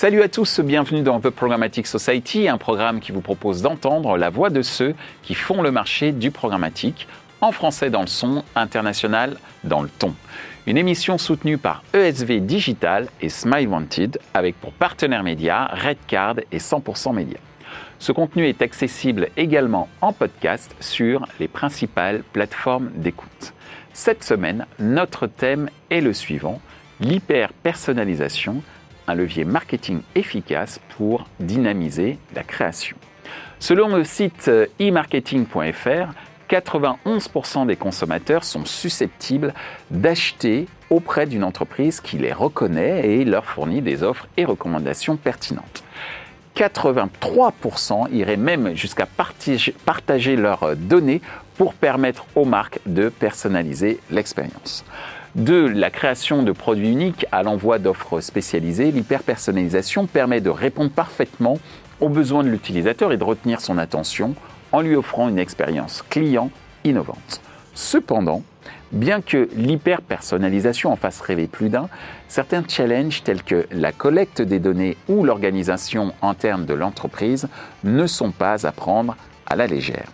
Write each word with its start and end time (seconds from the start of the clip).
Salut 0.00 0.22
à 0.22 0.28
tous, 0.28 0.60
bienvenue 0.60 1.02
dans 1.02 1.20
The 1.20 1.28
Programmatic 1.28 1.86
Society, 1.86 2.48
un 2.48 2.56
programme 2.56 3.00
qui 3.00 3.12
vous 3.12 3.20
propose 3.20 3.60
d'entendre 3.60 4.16
la 4.16 4.30
voix 4.30 4.48
de 4.48 4.62
ceux 4.62 4.94
qui 5.22 5.34
font 5.34 5.60
le 5.60 5.70
marché 5.70 6.12
du 6.12 6.30
programmatique, 6.30 7.06
en 7.42 7.52
français 7.52 7.90
dans 7.90 8.00
le 8.00 8.06
son, 8.06 8.42
international 8.56 9.36
dans 9.62 9.82
le 9.82 9.90
ton. 9.90 10.14
Une 10.66 10.78
émission 10.78 11.18
soutenue 11.18 11.58
par 11.58 11.84
ESV 11.92 12.40
Digital 12.40 13.08
et 13.20 13.28
Smile 13.28 13.68
Wanted, 13.68 14.18
avec 14.32 14.58
pour 14.58 14.72
partenaires 14.72 15.22
médias 15.22 15.66
Redcard 15.66 16.36
et 16.50 16.56
100% 16.56 17.14
Média. 17.14 17.38
Ce 17.98 18.10
contenu 18.10 18.48
est 18.48 18.62
accessible 18.62 19.28
également 19.36 19.90
en 20.00 20.14
podcast 20.14 20.74
sur 20.80 21.26
les 21.38 21.48
principales 21.48 22.22
plateformes 22.32 22.90
d'écoute. 22.94 23.52
Cette 23.92 24.24
semaine, 24.24 24.64
notre 24.78 25.26
thème 25.26 25.68
est 25.90 26.00
le 26.00 26.14
suivant, 26.14 26.58
l'hyper-personnalisation 27.00 28.62
un 29.06 29.14
levier 29.14 29.44
marketing 29.44 30.02
efficace 30.14 30.80
pour 30.96 31.26
dynamiser 31.38 32.18
la 32.34 32.42
création. 32.42 32.96
Selon 33.58 33.94
le 33.96 34.04
site 34.04 34.48
euh, 34.48 34.66
e-marketing.fr, 34.80 36.12
91% 36.48 37.66
des 37.66 37.76
consommateurs 37.76 38.42
sont 38.42 38.64
susceptibles 38.64 39.54
d'acheter 39.90 40.66
auprès 40.88 41.26
d'une 41.26 41.44
entreprise 41.44 42.00
qui 42.00 42.18
les 42.18 42.32
reconnaît 42.32 43.08
et 43.08 43.24
leur 43.24 43.44
fournit 43.44 43.82
des 43.82 44.02
offres 44.02 44.26
et 44.36 44.44
recommandations 44.44 45.16
pertinentes. 45.16 45.84
83% 46.56 48.12
iraient 48.12 48.36
même 48.36 48.74
jusqu'à 48.74 49.06
partager 49.06 50.36
leurs 50.36 50.76
données 50.76 51.20
pour 51.56 51.74
permettre 51.74 52.26
aux 52.34 52.44
marques 52.44 52.80
de 52.86 53.08
personnaliser 53.08 54.00
l'expérience. 54.10 54.84
De 55.36 55.54
la 55.54 55.90
création 55.90 56.42
de 56.42 56.50
produits 56.50 56.90
uniques 56.90 57.24
à 57.30 57.44
l'envoi 57.44 57.78
d'offres 57.78 58.20
spécialisées, 58.20 58.90
l'hyperpersonnalisation 58.90 60.06
permet 60.06 60.40
de 60.40 60.50
répondre 60.50 60.90
parfaitement 60.90 61.58
aux 62.00 62.08
besoins 62.08 62.42
de 62.42 62.48
l'utilisateur 62.48 63.12
et 63.12 63.16
de 63.16 63.22
retenir 63.22 63.60
son 63.60 63.78
attention 63.78 64.34
en 64.72 64.80
lui 64.80 64.96
offrant 64.96 65.28
une 65.28 65.38
expérience 65.38 66.02
client 66.10 66.50
innovante. 66.82 67.40
Cependant, 67.74 68.42
bien 68.90 69.20
que 69.20 69.48
l'hyperpersonnalisation 69.54 70.90
en 70.90 70.96
fasse 70.96 71.20
rêver 71.20 71.46
plus 71.46 71.68
d'un, 71.68 71.88
certains 72.26 72.64
challenges 72.66 73.22
tels 73.22 73.44
que 73.44 73.66
la 73.70 73.92
collecte 73.92 74.42
des 74.42 74.58
données 74.58 74.96
ou 75.08 75.22
l'organisation 75.22 76.12
interne 76.22 76.66
de 76.66 76.74
l'entreprise 76.74 77.48
ne 77.84 78.06
sont 78.08 78.32
pas 78.32 78.66
à 78.66 78.72
prendre 78.72 79.16
à 79.46 79.54
la 79.54 79.68
légère. 79.68 80.10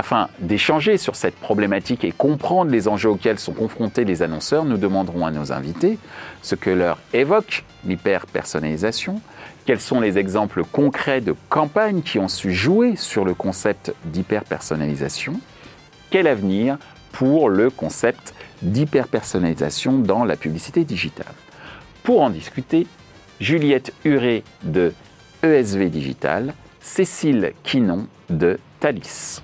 Afin 0.00 0.30
d'échanger 0.38 0.96
sur 0.96 1.14
cette 1.14 1.34
problématique 1.34 2.04
et 2.04 2.10
comprendre 2.10 2.70
les 2.70 2.88
enjeux 2.88 3.10
auxquels 3.10 3.38
sont 3.38 3.52
confrontés 3.52 4.06
les 4.06 4.22
annonceurs, 4.22 4.64
nous 4.64 4.78
demanderons 4.78 5.26
à 5.26 5.30
nos 5.30 5.52
invités 5.52 5.98
ce 6.40 6.54
que 6.54 6.70
leur 6.70 6.96
évoque 7.12 7.66
l'hyper-personnalisation, 7.84 9.20
quels 9.66 9.78
sont 9.78 10.00
les 10.00 10.16
exemples 10.16 10.64
concrets 10.64 11.20
de 11.20 11.34
campagnes 11.50 12.00
qui 12.00 12.18
ont 12.18 12.28
su 12.28 12.54
jouer 12.54 12.96
sur 12.96 13.26
le 13.26 13.34
concept 13.34 13.92
d'hyper-personnalisation, 14.06 15.38
quel 16.08 16.28
avenir 16.28 16.78
pour 17.12 17.50
le 17.50 17.68
concept 17.68 18.32
d'hyper-personnalisation 18.62 19.98
dans 19.98 20.24
la 20.24 20.36
publicité 20.36 20.86
digitale. 20.86 21.34
Pour 22.04 22.22
en 22.22 22.30
discuter, 22.30 22.86
Juliette 23.38 23.92
Huré 24.06 24.44
de 24.62 24.94
ESV 25.42 25.90
Digital, 25.90 26.54
Cécile 26.80 27.52
Quinon 27.64 28.06
de 28.30 28.58
Thalys. 28.80 29.42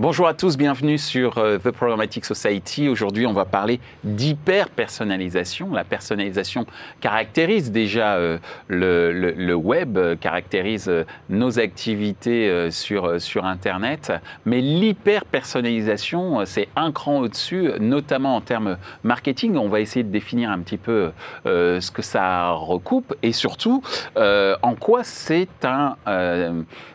Bonjour 0.00 0.26
à 0.26 0.32
tous, 0.32 0.56
bienvenue 0.56 0.96
sur 0.96 1.36
euh, 1.36 1.58
The 1.58 1.72
Programmatic 1.72 2.24
Society. 2.24 2.88
Aujourd'hui, 2.88 3.26
on 3.26 3.34
va 3.34 3.44
parler 3.44 3.80
d'hyper-personnalisation. 4.02 5.74
La 5.74 5.84
personnalisation 5.84 6.64
caractérise 7.02 7.70
déjà 7.70 8.14
euh, 8.14 8.38
le, 8.68 9.52
web, 9.52 9.98
caractérise 10.18 10.88
euh, 10.88 11.04
nos 11.28 11.58
activités 11.58 12.70
sur, 12.70 13.20
sur 13.20 13.44
Internet, 13.44 14.10
mais 14.46 14.62
l'hyper-personnalisation, 14.62 16.46
c'est 16.46 16.68
un 16.76 16.92
cran 16.92 17.18
au-dessus, 17.18 17.72
notamment 17.78 18.36
en 18.36 18.40
termes 18.40 18.78
marketing. 19.04 19.58
On 19.58 19.68
va 19.68 19.80
essayer 19.80 20.02
de 20.02 20.10
définir 20.10 20.48
un 20.50 20.60
petit 20.60 20.78
peu 20.78 21.10
ce 21.44 21.90
que 21.90 22.00
ça 22.00 22.52
recoupe 22.52 23.14
et 23.22 23.32
surtout 23.32 23.82
en 24.16 24.74
quoi 24.76 25.04
c'est 25.04 25.64
un 25.64 25.96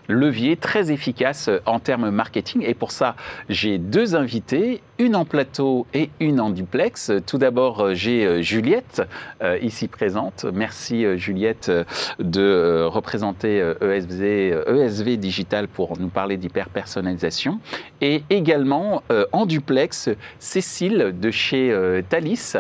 levier 0.08 0.58
très 0.58 0.92
efficace 0.92 1.50
en 1.66 1.80
termes 1.80 2.10
marketing. 2.10 2.64
Et 2.64 2.74
pour 2.74 2.92
ça, 2.92 3.16
j'ai 3.50 3.78
deux 3.78 4.16
invités, 4.16 4.82
une 4.98 5.16
en 5.16 5.26
plateau 5.26 5.86
et 5.94 6.10
une 6.20 6.40
en 6.40 6.50
duplex. 6.50 7.12
Tout 7.28 7.38
d'abord, 7.38 7.82
euh, 7.82 7.94
j'ai 7.94 8.26
euh, 8.26 8.42
Juliette 8.42 9.02
euh, 9.44 9.58
ici 9.62 9.88
présente. 9.88 10.46
Merci 10.54 11.06
Juliette 11.18 11.72
de 12.20 12.86
représenter 12.86 13.60
ESV, 13.82 14.64
ESV 14.68 15.18
Digital 15.18 15.68
pour 15.68 16.00
nous 16.00 16.08
parler 16.08 16.38
d'hyper-personnalisation. 16.38 17.60
Et 18.02 18.24
également 18.30 19.04
en 19.32 19.46
duplex, 19.46 20.10
Cécile 20.40 21.14
de 21.20 21.32
chez 21.32 21.74
Thalys 22.10 22.58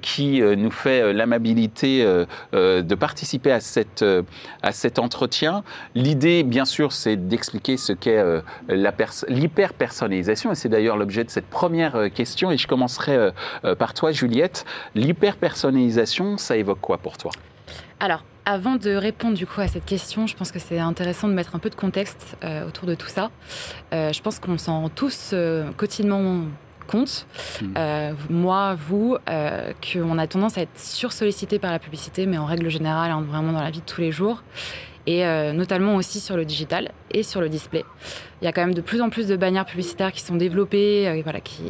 qui 0.00 0.40
nous 0.40 0.70
fait 0.70 1.12
l'amabilité 1.12 2.04
de 2.52 2.94
participer 2.94 3.52
à, 3.52 3.60
cette, 3.60 4.04
à 4.62 4.72
cet 4.72 4.98
entretien. 4.98 5.62
L'idée, 5.94 6.42
bien 6.42 6.64
sûr, 6.64 6.92
c'est 6.92 7.16
d'expliquer 7.16 7.76
ce 7.76 7.92
qu'est 7.92 8.22
l'hyper-personnalisation 8.68 10.52
et 10.52 10.54
c'est 10.54 10.68
d'ailleurs 10.68 10.96
l'objet 10.96 11.24
de 11.24 11.30
cette 11.30 11.51
première 11.52 11.94
euh, 11.94 12.08
question 12.08 12.50
et 12.50 12.56
je 12.56 12.66
commencerai 12.66 13.14
euh, 13.14 13.30
euh, 13.64 13.76
par 13.76 13.94
toi, 13.94 14.10
Juliette. 14.10 14.64
L'hyperpersonnalisation, 14.96 16.38
ça 16.38 16.56
évoque 16.56 16.80
quoi 16.80 16.98
pour 16.98 17.16
toi? 17.16 17.30
Alors, 18.00 18.24
avant 18.44 18.74
de 18.74 18.90
répondre 18.90 19.36
du 19.36 19.46
coup 19.46 19.60
à 19.60 19.68
cette 19.68 19.84
question, 19.84 20.26
je 20.26 20.34
pense 20.34 20.50
que 20.50 20.58
c'est 20.58 20.80
intéressant 20.80 21.28
de 21.28 21.34
mettre 21.34 21.54
un 21.54 21.60
peu 21.60 21.70
de 21.70 21.76
contexte 21.76 22.36
autour 22.66 22.88
de 22.88 22.96
tout 22.96 23.06
ça. 23.06 23.30
je 23.92 24.20
pense 24.20 24.40
qu'on 24.40 24.58
s'en 24.58 24.80
rend 24.80 24.88
tous 24.88 25.32
quotidiennement 25.76 26.40
compte, 26.88 27.28
hmm. 27.62 28.14
moi, 28.28 28.74
vous, 28.74 29.16
qu'on 29.92 30.18
a 30.18 30.26
tendance 30.26 30.58
à 30.58 30.62
être 30.62 30.76
sursollicité 30.76 31.60
par 31.60 31.70
la 31.70 31.78
publicité, 31.78 32.26
mais 32.26 32.38
en 32.38 32.44
règle 32.44 32.68
générale, 32.68 33.12
hein, 33.12 33.24
vraiment 33.24 33.52
dans 33.52 33.62
la 33.62 33.70
vie 33.70 33.78
de 33.78 33.86
tous 33.86 34.00
les 34.00 34.10
jours 34.10 34.42
et 35.06 35.24
euh, 35.24 35.52
notamment 35.52 35.96
aussi 35.96 36.20
sur 36.20 36.36
le 36.36 36.44
digital 36.44 36.92
et 37.10 37.22
sur 37.22 37.40
le 37.40 37.48
display. 37.48 37.84
Il 38.40 38.44
y 38.44 38.48
a 38.48 38.52
quand 38.52 38.60
même 38.62 38.74
de 38.74 38.80
plus 38.80 39.00
en 39.00 39.10
plus 39.10 39.26
de 39.28 39.36
bannières 39.36 39.66
publicitaires 39.66 40.12
qui 40.12 40.20
sont 40.20 40.36
développées, 40.36 41.08
euh, 41.08 41.20
voilà, 41.22 41.40
qui, 41.40 41.62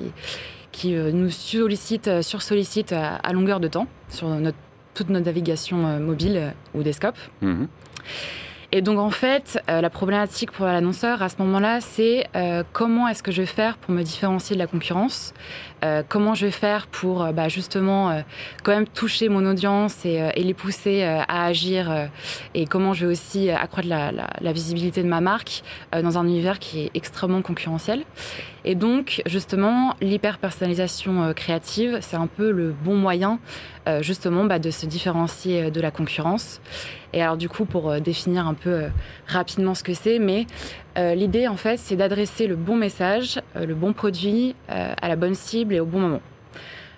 qui 0.70 0.94
euh, 0.94 1.12
nous 1.12 1.30
sollicitent, 1.30 2.22
sursollicitent 2.22 2.92
à, 2.92 3.16
à, 3.16 3.32
longueur 3.32 3.60
de 3.60 3.68
temps 3.68 3.86
sur 4.08 4.28
notre, 4.28 4.58
toute 4.94 5.08
notre 5.08 5.26
navigation 5.26 5.98
mobile 5.98 6.52
ou 6.74 6.82
desktop. 6.82 7.16
Mhm. 7.40 7.68
Et 8.74 8.80
donc 8.80 8.98
en 8.98 9.10
fait, 9.10 9.60
la 9.68 9.90
problématique 9.90 10.50
pour 10.50 10.64
l'annonceur 10.64 11.22
à 11.22 11.28
ce 11.28 11.36
moment-là, 11.40 11.82
c'est 11.82 12.26
comment 12.72 13.06
est-ce 13.06 13.22
que 13.22 13.30
je 13.30 13.42
vais 13.42 13.46
faire 13.46 13.76
pour 13.76 13.92
me 13.92 14.02
différencier 14.02 14.56
de 14.56 14.58
la 14.58 14.66
concurrence 14.66 15.34
euh, 15.84 16.02
comment 16.08 16.34
je 16.34 16.46
vais 16.46 16.52
faire 16.52 16.86
pour 16.86 17.22
euh, 17.22 17.32
bah, 17.32 17.48
justement 17.48 18.10
euh, 18.10 18.20
quand 18.62 18.72
même 18.72 18.86
toucher 18.86 19.28
mon 19.28 19.44
audience 19.44 20.04
et, 20.04 20.30
les 20.36 20.54
pousser 20.54 21.02
à 21.02 21.44
agir 21.44 22.08
et 22.54 22.66
comment 22.66 22.94
je 22.94 23.06
vais 23.06 23.12
aussi 23.12 23.50
accroître 23.50 23.88
la, 23.88 24.52
visibilité 24.52 25.02
de 25.02 25.08
ma 25.08 25.20
marque 25.20 25.62
dans 25.92 26.18
un 26.18 26.26
univers 26.26 26.58
qui 26.58 26.80
est 26.80 26.90
extrêmement 26.94 27.42
concurrentiel. 27.42 28.04
Et 28.64 28.74
donc 28.74 29.22
justement, 29.26 29.94
l'hyper-personnalisation 30.00 31.32
créative, 31.34 31.98
c'est 32.00 32.16
un 32.16 32.26
peu 32.26 32.50
le 32.50 32.72
bon 32.72 32.96
moyen 32.96 33.38
justement 34.00 34.44
bah, 34.44 34.58
de 34.58 34.70
se 34.70 34.86
différencier 34.86 35.70
de 35.70 35.80
la 35.80 35.90
concurrence. 35.90 36.60
Et 37.12 37.22
alors 37.22 37.36
du 37.36 37.48
coup, 37.48 37.64
pour 37.64 38.00
définir 38.00 38.46
un 38.46 38.54
peu 38.54 38.86
rapidement 39.26 39.74
ce 39.74 39.82
que 39.82 39.94
c'est, 39.94 40.18
mais 40.18 40.46
l'idée 40.96 41.48
en 41.48 41.56
fait, 41.56 41.78
c'est 41.78 41.96
d'adresser 41.96 42.46
le 42.46 42.56
bon 42.56 42.76
message, 42.76 43.40
le 43.54 43.74
bon 43.74 43.92
produit 43.92 44.54
à 44.68 45.08
la 45.08 45.16
bonne 45.16 45.34
cible 45.34 45.74
et 45.74 45.80
au 45.80 45.86
bon 45.86 46.00
moment. 46.00 46.20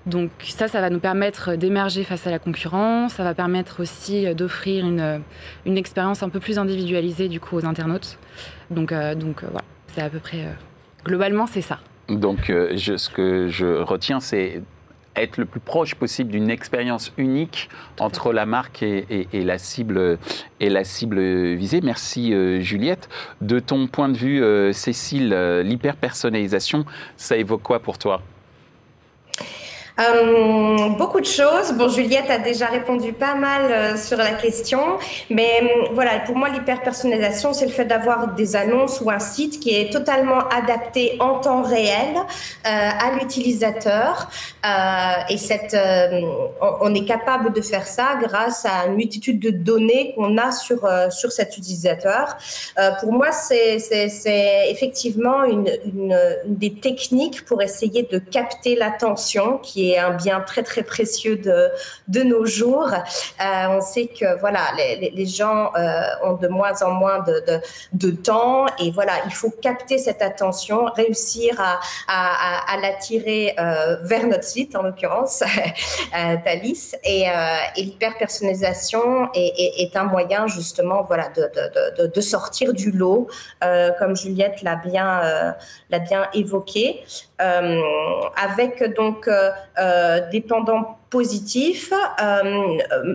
Donc 0.06 0.30
ça, 0.42 0.68
ça 0.68 0.80
va 0.80 0.90
nous 0.90 0.98
permettre 0.98 1.54
d'émerger 1.54 2.04
face 2.04 2.26
à 2.26 2.30
la 2.30 2.38
concurrence, 2.38 3.14
ça 3.14 3.24
va 3.24 3.34
permettre 3.34 3.80
aussi 3.80 4.34
d'offrir 4.34 4.84
une, 4.84 5.22
une 5.64 5.78
expérience 5.78 6.22
un 6.22 6.28
peu 6.28 6.40
plus 6.40 6.58
individualisée 6.58 7.28
du 7.28 7.40
coup 7.40 7.56
aux 7.56 7.64
internautes. 7.64 8.18
Donc, 8.70 8.92
euh, 8.92 9.14
euh, 9.14 9.32
voilà, 9.42 9.64
c'est 9.86 10.02
à 10.02 10.10
peu 10.10 10.18
près... 10.18 10.40
Euh, 10.40 10.52
globalement, 11.04 11.46
c'est 11.46 11.62
ça. 11.62 11.78
Donc 12.08 12.46
ce 12.48 13.08
que 13.08 13.48
je 13.48 13.80
retiens, 13.82 14.20
c'est 14.20 14.62
être 15.16 15.38
le 15.38 15.44
plus 15.44 15.60
proche 15.60 15.94
possible 15.94 16.30
d'une 16.30 16.50
expérience 16.50 17.12
unique 17.16 17.68
entre 18.00 18.32
la 18.32 18.46
marque 18.46 18.82
et, 18.82 19.26
la 19.32 19.58
cible, 19.58 20.18
et 20.60 20.68
la 20.68 20.84
cible 20.84 21.20
visée. 21.54 21.80
Merci 21.80 22.32
Juliette. 22.62 23.08
De 23.40 23.60
ton 23.60 23.86
point 23.86 24.08
de 24.08 24.16
vue, 24.16 24.72
Cécile, 24.72 25.34
l'hyper-personnalisation, 25.64 26.84
ça 27.16 27.36
évoque 27.36 27.62
quoi 27.62 27.80
pour 27.80 27.98
toi? 27.98 28.22
Euh, 30.00 30.88
beaucoup 30.98 31.20
de 31.20 31.26
choses. 31.26 31.72
Bon, 31.78 31.88
Juliette 31.88 32.28
a 32.28 32.38
déjà 32.38 32.66
répondu 32.66 33.12
pas 33.12 33.36
mal 33.36 33.62
euh, 33.70 33.96
sur 33.96 34.16
la 34.18 34.32
question, 34.32 34.80
mais 35.30 35.60
euh, 35.62 35.88
voilà, 35.92 36.18
pour 36.20 36.36
moi, 36.36 36.48
l'hyperpersonnalisation, 36.48 37.52
c'est 37.52 37.66
le 37.66 37.70
fait 37.70 37.84
d'avoir 37.84 38.34
des 38.34 38.56
annonces 38.56 39.00
ou 39.00 39.10
un 39.10 39.20
site 39.20 39.60
qui 39.60 39.70
est 39.70 39.92
totalement 39.92 40.48
adapté 40.48 41.16
en 41.20 41.38
temps 41.38 41.62
réel 41.62 42.16
à 42.64 43.12
l'utilisateur. 43.18 44.28
et 45.28 45.36
cette, 45.36 45.76
on, 46.60 46.94
est 46.94 47.04
capable 47.04 47.52
de 47.52 47.60
faire 47.60 47.86
ça 47.86 48.16
grâce 48.20 48.64
à 48.64 48.86
une 48.86 48.94
multitude 48.94 49.38
de 49.38 49.50
données 49.50 50.14
qu'on 50.16 50.38
a 50.38 50.50
sur 50.50 50.88
sur 51.10 51.30
cet 51.32 51.56
utilisateur. 51.56 52.36
pour 53.00 53.12
moi, 53.12 53.30
c'est 53.32 53.78
effectivement 54.70 55.44
une, 55.44 55.70
une, 55.84 56.18
une 56.46 56.56
des 56.56 56.74
techniques 56.74 57.44
pour 57.44 57.62
essayer 57.62 58.02
de 58.02 58.18
capter 58.18 58.76
l'attention 58.76 59.58
qui 59.58 59.83
un 59.98 60.10
bien 60.10 60.40
très 60.40 60.62
très 60.62 60.82
précieux 60.82 61.36
de, 61.36 61.70
de 62.08 62.22
nos 62.22 62.46
jours. 62.46 62.90
Euh, 62.92 63.66
on 63.68 63.80
sait 63.80 64.06
que 64.06 64.38
voilà, 64.40 64.60
les, 64.76 65.26
gens 65.26 65.70
euh, 65.74 66.02
ont 66.22 66.34
de 66.34 66.48
moins 66.48 66.82
en 66.82 66.90
moins 66.90 67.20
de, 67.20 67.42
de, 67.92 68.10
temps 68.10 68.66
et 68.78 68.90
voilà, 68.90 69.12
il 69.26 69.32
faut 69.32 69.50
capter 69.50 69.98
cette 69.98 70.22
attention, 70.22 70.84
réussir 70.96 71.60
à, 71.60 71.80
à, 72.08 72.76
l'attirer 72.80 73.54
euh, 73.58 73.96
vers 74.02 74.26
notre 74.26 74.44
site 74.44 74.76
en 74.76 74.82
l'occurrence, 74.82 75.42
Thalys. 76.44 76.94
Et, 77.04 77.22
et 77.76 77.82
l'hyper-personnalisation 77.82 79.28
est, 79.34 79.96
un 79.96 80.04
moyen 80.04 80.46
justement 80.46 81.02
voilà, 81.02 81.28
de, 81.30 81.50
de, 81.98 82.06
de 82.06 82.20
sortir 82.20 82.72
du 82.72 82.90
lot, 82.90 83.28
comme 83.98 84.16
Juliette 84.16 84.62
l'a 84.62 84.76
bien, 84.76 85.54
l'a 85.90 85.98
bien 85.98 86.28
évoqué. 86.34 87.04
Euh, 87.42 87.80
avec 88.36 88.94
donc 88.94 89.26
euh, 89.26 89.50
euh, 89.80 90.20
des 90.30 90.40
pendants 90.40 90.98
positifs, 91.10 91.92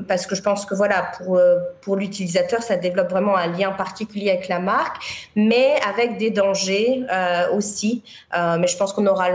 parce 0.08 0.26
que 0.26 0.34
je 0.34 0.42
pense 0.42 0.66
que 0.66 0.74
voilà, 0.74 1.12
pour, 1.18 1.38
pour 1.82 1.98
l'utilisateur, 1.98 2.64
ça 2.64 2.78
développe 2.78 3.10
vraiment 3.10 3.36
un 3.36 3.48
lien 3.48 3.72
particulier 3.72 4.30
avec 4.30 4.48
la 4.48 4.60
marque, 4.60 5.30
mais 5.36 5.76
avec 5.86 6.18
des 6.18 6.32
dangers 6.32 7.04
aussi. 7.54 8.02
mais 8.34 8.68
je 8.68 8.78
pense 8.78 8.94
qu'on 8.94 9.06
aura 9.06 9.30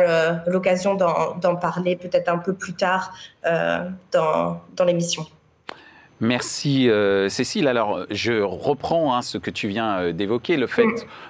l'occasion 0.46 0.94
d'en 0.94 1.56
parler 1.56 1.96
peut-être 1.96 2.30
un 2.30 2.38
peu 2.38 2.54
plus 2.54 2.72
tard 2.72 3.12
dans, 4.12 4.62
dans 4.74 4.84
l'émission. 4.86 5.26
Merci 6.20 6.88
euh, 6.88 7.28
Cécile. 7.28 7.66
Alors 7.66 8.06
je 8.08 8.40
reprends 8.40 9.16
hein, 9.16 9.22
ce 9.22 9.36
que 9.36 9.50
tu 9.50 9.66
viens 9.66 9.98
euh, 9.98 10.12
d'évoquer, 10.12 10.56
le 10.56 10.68
fait 10.68 10.86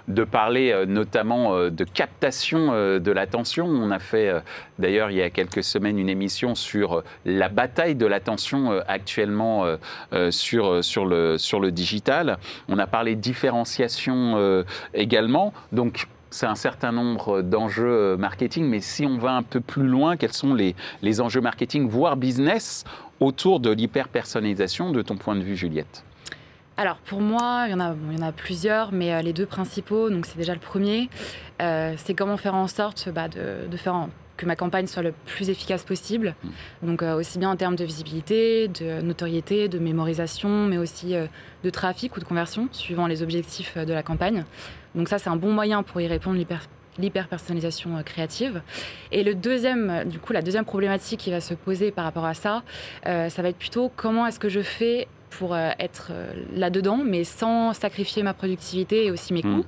de 0.09 0.25
parler 0.25 0.73
euh, 0.73 0.85
notamment 0.85 1.59
de 1.71 1.85
captation 1.85 2.73
de 2.73 3.11
l'attention. 3.11 3.67
On 3.67 3.91
a 3.91 3.99
fait 3.99 4.33
d'ailleurs 4.79 5.11
il 5.11 5.17
y 5.17 5.23
a 5.23 5.31
quelques 5.31 5.65
semaines 5.65 5.99
une 5.99 6.09
émission 6.09 6.55
sur 6.55 7.03
la 7.25 7.49
bataille 7.49 7.95
de 7.95 8.07
l'attention 8.07 8.81
actuellement 8.87 9.67
sur, 10.31 10.85
sur, 10.85 11.07
le, 11.07 11.39
sur 11.39 11.61
le 11.61 11.71
digital. 11.71 12.39
On 12.69 12.79
a 12.79 12.87
parlé 12.87 13.15
de 13.15 13.21
différenciation 13.21 14.65
également. 14.93 15.53
Donc 15.73 16.07
c'est 16.35 16.47
un 16.47 16.57
certain 16.57 16.91
nombre 16.91 17.43
d'enjeux 17.43 18.17
marketing, 18.17 18.65
mais 18.67 18.81
si 18.81 19.07
on 19.07 19.19
va 19.19 19.37
un 19.37 19.45
peu 19.45 19.61
plus 19.61 19.87
loin, 19.87 20.17
quels 20.17 20.33
sont 20.33 20.53
les, 20.53 20.75
les 21.01 21.21
enjeux 21.21 21.41
marketing, 21.41 21.89
voire 21.89 22.17
business, 22.17 22.85
autour 23.21 23.61
de 23.61 23.71
l'hyper-personnalisation 23.71 24.91
de 24.91 25.03
ton 25.03 25.17
point 25.17 25.37
de 25.37 25.43
vue, 25.43 25.57
Juliette 25.57 26.05
alors 26.77 26.97
pour 26.97 27.21
moi, 27.21 27.67
il 27.69 27.71
y 27.71 27.75
en 27.75 27.81
a, 27.81 27.95
il 28.11 28.19
y 28.19 28.21
en 28.21 28.27
a 28.27 28.33
plusieurs, 28.33 28.93
mais 28.93 29.15
euh, 29.15 29.23
les 29.23 29.33
deux 29.33 29.47
principaux, 29.47 30.11
donc 30.11 30.27
c'est 30.27 30.37
déjà 30.37 30.55
le 30.55 30.61
premier, 30.61 31.09
euh, 31.63 31.95
c'est 31.97 32.15
comment 32.15 32.37
faire 32.37 32.55
en 32.55 32.67
sorte 32.67 33.09
bah, 33.11 33.29
de, 33.29 33.77
faire 33.77 34.09
que 34.37 34.45
ma 34.45 34.57
campagne 34.57 34.89
soit 34.89 35.03
le 35.03 35.13
plus 35.27 35.51
efficace 35.51 35.85
possible. 35.85 36.35
Mmh. 36.43 36.49
Donc 36.83 37.03
euh, 37.03 37.15
aussi 37.15 37.39
bien 37.39 37.51
en 37.51 37.57
termes 37.57 37.77
de 37.77 37.85
visibilité, 37.85 38.67
de 38.67 39.01
notoriété, 39.03 39.69
de 39.69 39.79
mémorisation, 39.79 40.67
mais 40.67 40.79
aussi 40.79 41.15
de 41.63 41.71
trafic 41.71 42.17
ou 42.17 42.21
de 42.21 42.25
conversion, 42.25 42.69
suivant 42.73 43.07
les 43.07 43.23
objectifs 43.23 43.79
de 43.79 43.93
la 43.93 44.03
campagne. 44.03 44.45
Donc 44.97 45.09
ça, 45.09 45.19
c'est 45.19 45.31
un 45.31 45.37
bon 45.37 45.53
moyen 45.53 45.85
pour 45.85 46.01
y 46.01 46.09
répondre 46.09 46.39
l'hyper-personnalisation 46.99 47.97
euh, 47.97 48.03
créative. 48.03 48.63
Et 49.13 49.23
le 49.23 49.35
deuxième, 49.35 49.91
euh, 49.91 50.05
du 50.05 50.19
coup, 50.19 50.33
la 50.33 50.43
deuxième 50.43 50.65
problématique 50.65 51.21
qui 51.21 51.31
va 51.31 51.41
se 51.41 51.55
poser 51.55 51.91
par 51.91 52.05
rapport 52.05 52.25
à 52.25 52.35
ça, 52.35 52.63
euh, 53.07 53.29
ça 53.29 53.43
va 53.43 53.49
être 53.49 53.59
plutôt 53.59 53.91
comment 53.95 54.27
est-ce 54.27 54.41
que 54.41 54.49
je 54.49 54.61
fais 54.61 55.09
pour 55.31 55.57
être 55.57 56.13
là-dedans, 56.55 57.01
mais 57.05 57.25
sans 57.25 57.73
sacrifier 57.73 58.23
ma 58.23 58.35
productivité 58.35 59.07
et 59.07 59.11
aussi 59.11 59.33
mes 59.33 59.43
mmh. 59.43 59.57
coûts. 59.57 59.67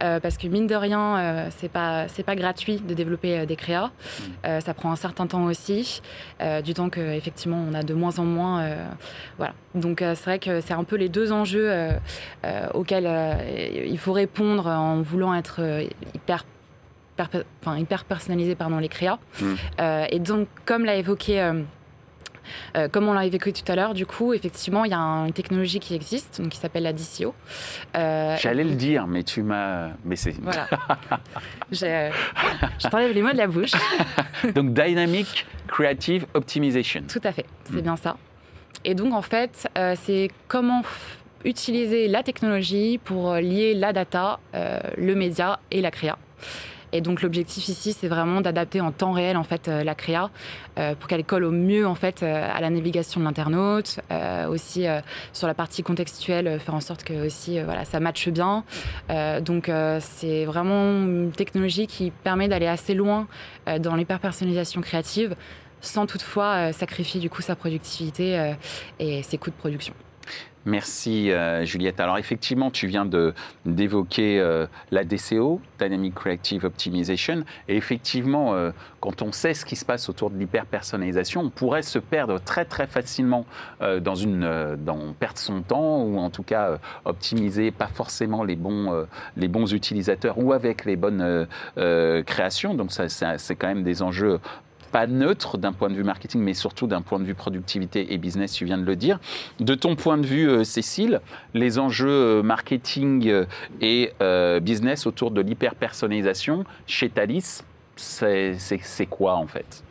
parce 0.00 0.36
que 0.36 0.48
mine 0.48 0.66
de 0.66 0.74
rien, 0.74 1.48
c'est 1.56 1.68
pas 1.68 2.08
c'est 2.08 2.24
pas 2.24 2.34
gratuit 2.34 2.80
de 2.80 2.92
développer 2.92 3.46
des 3.46 3.54
créas. 3.54 3.92
Mmh. 4.20 4.60
ça 4.60 4.74
prend 4.74 4.90
un 4.90 4.96
certain 4.96 5.28
temps 5.28 5.44
aussi, 5.44 6.02
du 6.64 6.74
temps 6.74 6.90
que 6.90 7.00
effectivement 7.00 7.64
on 7.70 7.72
a 7.72 7.84
de 7.84 7.94
moins 7.94 8.18
en 8.18 8.24
moins. 8.24 8.68
voilà. 9.38 9.54
Donc 9.76 9.98
c'est 10.00 10.24
vrai 10.24 10.38
que 10.40 10.60
c'est 10.60 10.74
un 10.74 10.82
peu 10.82 10.96
les 10.96 11.08
deux 11.08 11.30
enjeux 11.30 11.72
auxquels 12.74 13.08
il 13.86 13.98
faut 13.98 14.12
répondre 14.12 14.66
en 14.66 15.02
voulant 15.02 15.34
être 15.34 15.60
hyper 16.16 16.44
enfin, 17.18 17.78
hyper 17.78 18.04
personnalisé 18.04 18.54
pardon, 18.54 18.78
les 18.78 18.88
créas. 18.88 19.18
Mm. 19.40 19.54
Euh, 19.80 20.06
et 20.10 20.18
donc, 20.18 20.48
comme 20.64 20.84
l'a 20.84 20.96
évoqué. 20.96 21.40
Euh, 21.40 21.62
euh, 22.76 22.86
comme 22.86 23.08
on 23.08 23.12
l'a 23.12 23.26
évoqué 23.26 23.52
tout 23.52 23.64
à 23.66 23.74
l'heure, 23.74 23.92
du 23.92 24.06
coup, 24.06 24.32
effectivement, 24.32 24.84
il 24.84 24.92
y 24.92 24.94
a 24.94 24.98
une 24.98 25.32
technologie 25.32 25.80
qui 25.80 25.96
existe, 25.96 26.40
donc 26.40 26.52
qui 26.52 26.58
s'appelle 26.58 26.84
la 26.84 26.92
DCO. 26.92 27.34
J'allais 27.92 28.62
le 28.62 28.76
dire, 28.76 29.08
mais 29.08 29.24
tu 29.24 29.42
m'as. 29.42 29.88
Mais 30.04 30.14
c'est. 30.14 30.32
Voilà. 30.40 30.68
je 31.72 32.88
t'enlève 32.88 33.12
les 33.12 33.22
mots 33.22 33.32
de 33.32 33.36
la 33.36 33.48
bouche. 33.48 33.72
donc, 34.54 34.72
Dynamic 34.74 35.44
Creative 35.66 36.26
Optimization. 36.34 37.02
Tout 37.08 37.20
à 37.24 37.32
fait, 37.32 37.46
c'est 37.64 37.74
mm. 37.74 37.80
bien 37.80 37.96
ça. 37.96 38.16
Et 38.84 38.94
donc, 38.94 39.12
en 39.12 39.22
fait, 39.22 39.68
c'est 39.96 40.30
comment 40.46 40.82
utiliser 41.44 42.06
la 42.06 42.22
technologie 42.22 42.98
pour 42.98 43.34
lier 43.34 43.74
la 43.74 43.92
data, 43.92 44.38
le 44.54 45.14
média 45.16 45.58
et 45.72 45.80
la 45.80 45.90
créa. 45.90 46.16
Et 46.96 47.02
donc 47.02 47.20
l'objectif 47.20 47.68
ici, 47.68 47.92
c'est 47.92 48.08
vraiment 48.08 48.40
d'adapter 48.40 48.80
en 48.80 48.90
temps 48.90 49.12
réel 49.12 49.36
en 49.36 49.44
fait 49.44 49.68
euh, 49.68 49.84
la 49.84 49.94
créa 49.94 50.30
euh, 50.78 50.94
pour 50.94 51.08
qu'elle 51.08 51.24
colle 51.24 51.44
au 51.44 51.50
mieux 51.50 51.86
en 51.86 51.94
fait 51.94 52.22
euh, 52.22 52.48
à 52.50 52.58
la 52.62 52.70
navigation 52.70 53.20
de 53.20 53.26
l'internaute, 53.26 54.00
aussi 54.48 54.86
sur 55.32 55.46
la 55.46 55.52
partie 55.52 55.82
contextuelle, 55.82 56.58
faire 56.58 56.74
en 56.74 56.80
sorte 56.80 57.04
que 57.04 57.26
aussi 57.26 57.58
ça 57.84 58.00
matche 58.00 58.28
bien. 58.28 58.64
donc 59.40 59.70
c'est 60.00 60.44
vraiment 60.44 60.92
une 61.02 61.32
technologie 61.32 61.86
qui 61.86 62.10
permet 62.10 62.48
d'aller 62.48 62.66
assez 62.66 62.94
loin 62.94 63.26
dans 63.80 63.94
l'hyper-personnalisation 63.94 64.80
créative 64.80 65.36
sans 65.80 66.06
toutefois 66.06 66.72
sacrifier 66.72 67.20
du 67.20 67.28
coup 67.28 67.42
sa 67.42 67.56
productivité 67.56 68.54
et 68.98 69.22
ses 69.22 69.38
coûts 69.38 69.50
de 69.50 69.56
production. 69.56 69.94
Merci 70.66 71.30
euh, 71.30 71.64
Juliette. 71.64 72.00
Alors 72.00 72.18
effectivement, 72.18 72.72
tu 72.72 72.88
viens 72.88 73.08
d'évoquer 73.64 74.40
euh, 74.40 74.66
la 74.90 75.04
DCO, 75.04 75.60
Dynamic 75.78 76.16
Creative 76.16 76.64
Optimization, 76.64 77.44
et 77.68 77.76
effectivement, 77.76 78.52
euh, 78.54 78.72
quand 78.98 79.22
on 79.22 79.30
sait 79.30 79.54
ce 79.54 79.64
qui 79.64 79.76
se 79.76 79.84
passe 79.84 80.08
autour 80.08 80.28
de 80.28 80.36
l'hyper-personnalisation, 80.36 81.42
on 81.42 81.50
pourrait 81.50 81.82
se 81.82 82.00
perdre 82.00 82.40
très 82.40 82.64
très 82.64 82.88
facilement 82.88 83.46
dans 83.80 84.16
une, 84.16 84.76
dans 84.84 85.12
perdre 85.12 85.38
son 85.38 85.62
temps 85.62 86.02
ou 86.02 86.18
en 86.18 86.30
tout 86.30 86.42
cas 86.42 86.78
optimiser 87.04 87.70
pas 87.70 87.86
forcément 87.86 88.42
les 88.42 88.56
bons, 88.56 89.06
les 89.36 89.46
bons 89.46 89.72
utilisateurs 89.72 90.38
ou 90.38 90.52
avec 90.52 90.84
les 90.84 90.96
bonnes 90.96 91.46
créations. 91.76 92.74
Donc 92.74 92.90
ça, 92.90 93.08
c'est 93.08 93.54
quand 93.54 93.68
même 93.68 93.84
des 93.84 94.02
enjeux 94.02 94.40
pas 94.92 95.06
neutre 95.06 95.58
d'un 95.58 95.72
point 95.72 95.88
de 95.90 95.94
vue 95.94 96.04
marketing, 96.04 96.40
mais 96.40 96.54
surtout 96.54 96.86
d'un 96.86 97.02
point 97.02 97.18
de 97.18 97.24
vue 97.24 97.34
productivité 97.34 98.12
et 98.12 98.18
business, 98.18 98.52
tu 98.52 98.64
viens 98.64 98.78
de 98.78 98.84
le 98.84 98.96
dire. 98.96 99.18
De 99.60 99.74
ton 99.74 99.96
point 99.96 100.18
de 100.18 100.26
vue, 100.26 100.48
euh, 100.48 100.64
Cécile, 100.64 101.20
les 101.54 101.78
enjeux 101.78 102.08
euh, 102.08 102.42
marketing 102.42 103.28
euh, 103.28 103.44
et 103.80 104.12
business 104.60 105.06
autour 105.06 105.30
de 105.30 105.40
l'hyper-personnalisation 105.40 106.64
chez 106.86 107.08
Thalys, 107.08 107.62
c'est 107.96 109.06
quoi 109.08 109.36
en 109.36 109.46
fait? 109.46 109.82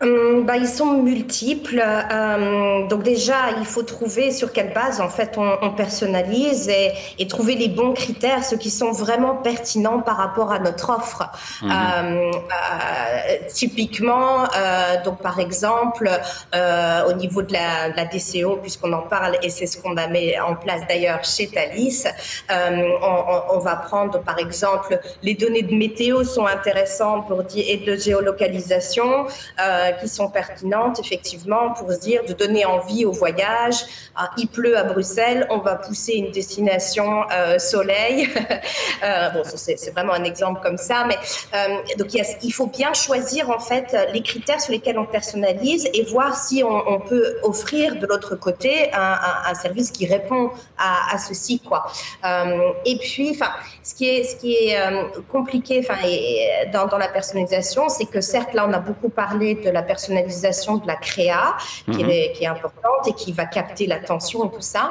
Bah, 0.00 0.56
ils 0.56 0.68
sont 0.68 1.02
multiples. 1.02 1.82
Euh, 1.82 2.86
donc 2.86 3.02
déjà, 3.02 3.50
il 3.58 3.66
faut 3.66 3.82
trouver 3.82 4.30
sur 4.30 4.52
quelle 4.52 4.72
base 4.72 5.00
en 5.00 5.08
fait 5.08 5.36
on, 5.38 5.56
on 5.62 5.70
personnalise 5.70 6.68
et, 6.68 6.92
et, 7.18 7.26
trouver 7.26 7.54
les 7.54 7.68
bons 7.68 7.92
critères, 7.92 8.44
ceux 8.44 8.56
qui 8.56 8.70
sont 8.70 8.92
vraiment 8.92 9.36
pertinents 9.36 10.00
par 10.00 10.16
rapport 10.16 10.52
à 10.52 10.58
notre 10.58 10.90
offre. 10.90 11.30
Mhm. 11.62 11.70
Euh, 11.70 12.30
euh, 12.32 13.36
typiquement, 13.48 14.44
euh, 14.44 15.02
donc 15.04 15.20
par 15.20 15.38
exemple, 15.40 16.10
euh, 16.54 17.08
au 17.08 17.12
niveau 17.14 17.42
de 17.42 17.52
la, 17.52 17.90
de 17.90 17.96
la 17.96 18.04
DCO, 18.04 18.56
puisqu'on 18.56 18.92
en 18.92 19.02
parle 19.02 19.38
et 19.42 19.50
c'est 19.50 19.66
ce 19.66 19.78
qu'on 19.78 19.96
a 19.96 20.06
mis 20.06 20.38
en 20.38 20.54
place 20.54 20.82
d'ailleurs 20.88 21.24
chez 21.24 21.48
Thalys, 21.48 22.06
on, 22.50 23.54
on, 23.54 23.58
va 23.58 23.76
prendre 23.76 24.20
par 24.20 24.38
exemple 24.38 25.00
les 25.22 25.34
données 25.34 25.62
de 25.62 25.74
météo 25.74 26.24
sont 26.24 26.46
intéressantes 26.46 27.26
pour 27.26 27.42
dire 27.44 27.64
et 27.68 27.78
de 27.78 27.96
géolocalisation. 27.96 29.26
Euh, 29.60 29.85
qui 29.92 30.08
sont 30.08 30.28
pertinentes, 30.28 31.00
effectivement, 31.00 31.72
pour 31.72 31.90
se 31.92 31.98
dire 31.98 32.22
de 32.26 32.32
donner 32.32 32.64
envie 32.64 33.04
au 33.04 33.12
voyage. 33.12 33.76
Ah, 34.14 34.30
il 34.36 34.48
pleut 34.48 34.76
à 34.76 34.84
Bruxelles, 34.84 35.46
on 35.50 35.58
va 35.58 35.76
pousser 35.76 36.14
une 36.14 36.30
destination 36.30 37.22
soleil. 37.58 38.28
bon, 39.34 39.42
c'est 39.44 39.92
vraiment 39.92 40.12
un 40.12 40.24
exemple 40.24 40.60
comme 40.62 40.78
ça, 40.78 41.06
mais 41.06 41.16
donc 41.98 42.08
il, 42.14 42.52
faut 42.52 42.66
bien 42.66 42.92
choisir 42.92 43.50
en 43.50 43.58
fait 43.58 43.96
les 44.12 44.22
critères 44.22 44.60
sur 44.60 44.72
lesquels 44.72 44.98
on 44.98 45.04
personnalise 45.04 45.88
et 45.92 46.02
voir 46.04 46.36
si 46.36 46.62
on, 46.64 47.00
peut 47.00 47.36
offrir 47.42 47.96
de 47.96 48.06
l'autre 48.06 48.36
côté 48.36 48.90
un, 48.92 49.54
service 49.54 49.90
qui 49.90 50.06
répond 50.06 50.50
à, 50.78 51.18
ceci, 51.18 51.60
quoi. 51.60 51.86
et 52.84 52.96
puis, 52.98 53.30
enfin, 53.30 53.52
ce 53.82 53.94
qui 53.94 54.08
est, 54.08 54.24
ce 54.24 54.36
qui 54.36 54.54
est 54.54 54.76
compliqué, 55.30 55.84
enfin, 55.84 56.00
dans, 56.72 56.86
dans 56.86 56.98
la 56.98 57.08
personnalisation, 57.08 57.88
c'est 57.88 58.06
que 58.06 58.20
certes, 58.20 58.54
là, 58.54 58.66
on 58.68 58.72
a 58.72 58.78
beaucoup 58.78 59.08
parlé 59.08 59.54
de 59.54 59.70
la 59.76 59.82
personnalisation 59.82 60.78
de 60.78 60.86
la 60.86 60.96
créa, 60.96 61.56
qui, 61.84 62.02
mhm. 62.02 62.10
est, 62.10 62.32
qui 62.34 62.44
est 62.44 62.46
importante 62.46 63.06
et 63.06 63.12
qui 63.12 63.32
va 63.32 63.44
capter 63.44 63.86
l'attention 63.86 64.46
et 64.46 64.50
tout 64.50 64.68
ça. 64.74 64.84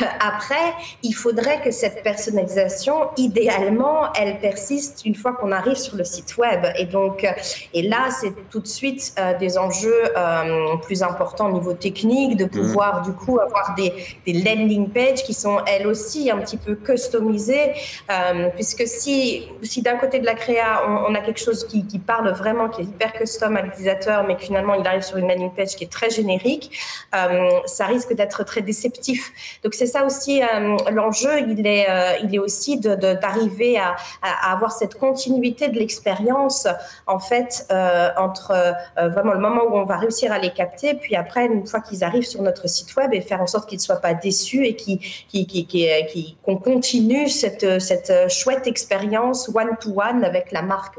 Euh, 0.00 0.06
après, 0.20 0.66
il 1.02 1.12
faudrait 1.12 1.60
que 1.60 1.70
cette 1.70 2.02
personnalisation, 2.02 2.96
idéalement, 3.16 4.12
elle 4.14 4.38
persiste 4.38 5.04
une 5.04 5.14
fois 5.14 5.32
qu'on 5.34 5.52
arrive 5.52 5.76
sur 5.76 5.96
le 5.96 6.04
site 6.04 6.36
web. 6.38 6.60
Et 6.78 6.86
donc, 6.86 7.24
euh, 7.24 7.30
et 7.74 7.82
là, 7.82 8.02
c'est 8.18 8.32
tout 8.50 8.60
de 8.60 8.66
suite 8.66 9.14
euh, 9.18 9.36
des 9.38 9.58
enjeux 9.58 10.02
plus 10.86 11.02
importants 11.02 11.48
au 11.50 11.52
niveau 11.52 11.74
technique, 11.74 12.36
de 12.36 12.44
mhm. 12.44 12.50
pouvoir 12.50 13.02
du 13.02 13.12
coup 13.12 13.38
avoir 13.38 13.74
des, 13.74 13.92
des, 14.26 14.34
landing 14.44 14.88
pages 14.88 15.22
qui 15.22 15.34
sont 15.34 15.58
elles 15.66 15.86
aussi 15.86 16.30
un 16.30 16.38
petit 16.38 16.56
peu 16.56 16.74
customisées, 16.74 17.72
puisque 18.56 18.86
si, 18.86 19.48
si 19.62 19.82
d'un 19.82 19.96
côté 19.96 20.18
de 20.18 20.26
la 20.26 20.34
créa, 20.34 20.68
on, 21.08 21.14
a 21.14 21.20
quelque 21.20 21.40
chose 21.40 21.66
qui, 21.66 21.86
qui 21.86 21.98
parle 21.98 22.30
vraiment, 22.32 22.68
qui 22.68 22.82
est 22.82 22.84
hyper 22.84 23.12
custom 23.12 23.56
à 23.56 23.62
l'utilisateur, 23.62 24.21
mais 24.26 24.36
finalement 24.38 24.74
il 24.74 24.86
arrive 24.86 25.02
sur 25.02 25.16
une 25.16 25.28
landing 25.28 25.52
page 25.52 25.76
qui 25.76 25.84
est 25.84 25.92
très 25.92 26.10
générique, 26.10 26.78
euh, 27.14 27.50
ça 27.66 27.86
risque 27.86 28.14
d'être 28.14 28.44
très 28.44 28.62
déceptif. 28.62 29.32
Donc 29.62 29.74
c'est 29.74 29.86
ça 29.86 30.04
aussi 30.04 30.42
euh, 30.42 30.76
l'enjeu, 30.90 31.40
il 31.40 31.66
est, 31.66 31.88
euh, 31.88 32.18
il 32.22 32.34
est 32.34 32.38
aussi 32.38 32.78
d'arriver 32.78 33.78
à, 33.78 33.96
avoir 34.52 34.72
cette 34.72 34.94
continuité 34.94 35.68
de 35.68 35.78
l'expérience 35.78 36.66
en 37.06 37.18
fait 37.18 37.66
entre 38.16 38.74
vraiment 38.96 39.32
le 39.32 39.40
moment 39.40 39.62
où 39.64 39.76
on 39.76 39.84
va 39.84 39.96
réussir 39.96 40.32
à 40.32 40.38
les 40.38 40.52
capter, 40.52 40.94
puis 40.94 41.16
après 41.16 41.46
une 41.46 41.66
fois 41.66 41.80
qu'ils 41.80 42.04
arrivent 42.04 42.26
sur 42.26 42.42
notre 42.42 42.68
site 42.68 42.94
web 42.96 43.12
et 43.12 43.20
faire 43.20 43.40
en 43.40 43.46
sorte 43.46 43.68
qu'ils 43.68 43.78
ne 43.78 43.82
soient 43.82 44.00
pas 44.00 44.14
déçus 44.14 44.66
et 44.66 44.76
qu'on 46.44 46.56
continue 46.56 47.28
cette, 47.28 48.30
chouette 48.30 48.66
expérience 48.66 49.48
one-to-one 49.48 50.24
avec 50.24 50.52
la 50.52 50.62
marque. 50.62 50.92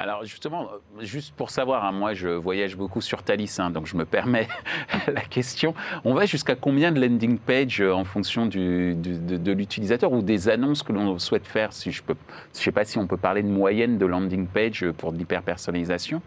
Alors 0.00 0.24
justement, 0.24 0.68
juste 1.00 1.34
pour 1.34 1.50
savoir, 1.50 1.84
hein, 1.84 1.90
moi 1.90 2.14
je 2.14 2.28
voyage 2.28 2.76
beaucoup 2.76 3.00
sur 3.00 3.24
Thalys, 3.24 3.56
hein, 3.58 3.70
donc 3.70 3.88
je 3.88 3.96
me 3.96 4.04
permets 4.04 4.46
la 5.08 5.22
question. 5.22 5.74
On 6.04 6.14
va 6.14 6.24
jusqu'à 6.24 6.54
combien 6.54 6.92
de 6.92 7.00
landing 7.00 7.36
page 7.36 7.80
euh, 7.80 7.92
en 7.92 8.04
fonction 8.04 8.46
du, 8.46 8.94
de, 8.94 9.52
l'utilisateur 9.52 10.12
ou 10.12 10.22
des 10.22 10.48
annonces 10.48 10.84
que 10.84 10.92
l'on 10.92 11.18
souhaite 11.18 11.48
faire 11.48 11.72
Si 11.72 11.90
je 11.90 12.02
ne 12.08 12.14
je 12.54 12.60
sais 12.60 12.70
pas 12.70 12.84
si 12.84 12.96
on 12.96 13.08
peut 13.08 13.16
parler 13.16 13.42
de 13.42 13.48
moyenne 13.48 13.98
de 13.98 14.06
landing 14.06 14.46
page 14.46 14.86
pour 14.98 15.12
de 15.12 15.18
l'hyperpersonnalisation? 15.18 16.22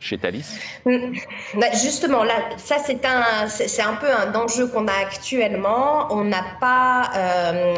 Chez 0.00 0.18
Thalys 0.18 0.58
mm. 0.84 1.12
bah, 1.54 1.66
Justement, 1.72 2.22
là, 2.24 2.34
ça 2.56 2.76
c'est 2.84 3.04
un, 3.04 3.48
c'est 3.48 3.82
un 3.82 3.94
peu 3.94 4.06
un 4.10 4.34
enjeu 4.34 4.68
qu'on 4.68 4.86
a 4.86 4.92
actuellement. 4.92 6.06
On 6.10 6.24
n'a 6.24 6.44
pas, 6.60 7.10
euh, 7.16 7.74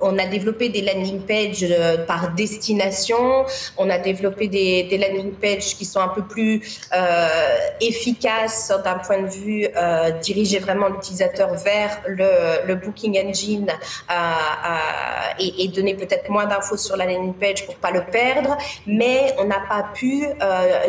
on 0.00 0.18
a 0.18 0.26
développé 0.26 0.68
des 0.68 0.82
landing 0.82 1.20
pages 1.20 1.64
euh, 1.68 2.04
par 2.04 2.34
destination. 2.34 3.44
On 3.76 3.88
a 3.90 3.98
développé 3.98 4.48
des, 4.48 4.98
landing 4.98 5.32
pages 5.32 5.76
qui 5.76 5.84
sont 5.84 6.00
un 6.00 6.08
peu 6.08 6.22
plus 6.22 6.80
euh, 6.94 7.28
efficaces 7.80 8.72
d'un 8.84 8.98
point 8.98 9.22
de 9.22 9.28
vue 9.28 9.66
euh, 9.76 10.10
diriger 10.20 10.58
vraiment 10.58 10.88
l'utilisateur 10.88 11.54
vers 11.54 12.02
le, 12.06 12.74
booking 12.74 13.18
engine 13.26 13.68
euh, 13.68 14.14
euh, 14.14 15.40
et, 15.40 15.64
et, 15.64 15.68
donner 15.68 15.94
peut-être 15.94 16.28
moins 16.28 16.46
d'infos 16.46 16.76
sur 16.76 16.96
la 16.96 17.06
landing 17.06 17.34
page 17.34 17.66
pour 17.66 17.76
pas 17.76 17.90
le 17.90 18.04
perdre. 18.04 18.56
Mais 18.86 19.34
on 19.38 19.44
n'a 19.44 19.60
pas 19.68 19.84
pu 19.94 20.26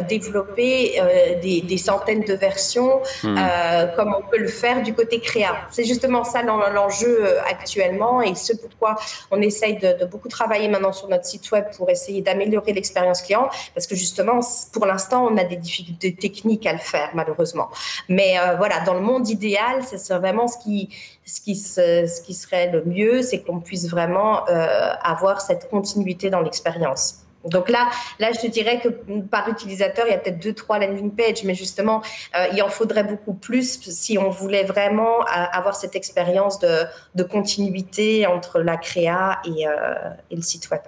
développer 0.08 0.57
euh, 0.60 1.40
des, 1.42 1.78
centaines 1.78 2.24
de 2.24 2.34
versions 2.34 3.02
hmm. 3.24 3.36
euh, 3.38 3.88
comme 3.96 4.16
on 4.18 4.24
peut 4.24 4.40
le 4.40 4.48
faire 4.48 4.82
du 4.82 4.94
côté 4.94 5.20
créa. 5.20 5.56
C'est 5.72 5.84
justement 5.84 6.24
ça 6.24 6.42
l'enjeu 6.42 7.20
euh, 7.22 7.42
actuellement 7.48 8.22
et 8.22 8.34
ce 8.34 8.54
pourquoi 8.54 8.96
on 9.32 9.40
essaye 9.42 9.78
de, 9.78 10.06
beaucoup 10.06 10.28
travailler 10.28 10.68
maintenant 10.68 10.92
sur 10.92 11.08
notre 11.08 11.26
site 11.26 11.52
web 11.52 11.66
pour 11.76 11.90
essayer 11.90 12.22
d'améliorer 12.22 12.74
l'expérience 12.74 13.22
client 13.22 13.50
parce 13.76 13.86
que 13.86 13.96
justement 13.96 14.40
pour 14.74 14.86
l'instant 14.86 15.28
on 15.28 15.38
a 15.38 15.44
des 15.44 15.58
difficultés 15.58 16.16
techniques 16.16 16.66
à 16.66 16.74
le 16.74 16.80
faire 16.80 17.12
malheureusement. 17.14 17.70
Mais 18.10 18.36
voilà, 18.58 18.80
dans 18.82 18.94
le 18.96 19.02
monde 19.02 19.30
idéal, 19.30 19.84
c'est 19.84 20.14
vraiment 20.16 20.48
ce 20.48 20.58
qui, 20.58 20.90
ce 21.26 21.42
qui, 21.42 21.56
ce 21.56 22.22
qui 22.22 22.34
serait 22.34 22.72
le 22.72 22.84
mieux, 22.84 23.22
c'est 23.22 23.42
qu'on 23.44 23.60
puisse 23.60 23.88
vraiment 23.90 24.46
avoir 24.46 25.42
cette 25.42 25.70
continuité 25.70 26.30
dans 26.30 26.42
l'expérience. 26.42 27.27
Donc 27.46 27.70
là, 27.70 27.90
là, 28.20 28.32
je 28.34 28.40
te 28.40 28.48
dirais 28.48 28.80
que 28.80 28.90
par 29.20 29.48
utilisateur, 29.48 30.06
il 30.08 30.12
y 30.12 30.14
a 30.14 30.18
peut-être 30.18 30.40
deux, 30.40 30.54
trois 30.54 30.80
landing 30.80 31.12
pages, 31.12 31.44
mais 31.44 31.56
justement, 31.56 32.02
euh, 32.36 32.48
il 32.54 32.62
en 32.62 32.70
faudrait 32.70 33.04
beaucoup 33.04 33.34
plus 33.34 33.80
si 33.82 34.18
on 34.18 34.30
voulait 34.30 34.64
vraiment 34.64 35.22
euh, 35.22 35.46
avoir 35.52 35.76
cette 35.76 35.96
expérience 35.96 36.60
de, 36.60 37.24
continuité 37.24 38.26
entre 38.26 38.60
la 38.62 38.78
créa 38.78 39.40
et, 39.46 39.68
euh, 39.68 39.94
le 40.32 40.42
site 40.42 40.70
web. 40.72 40.82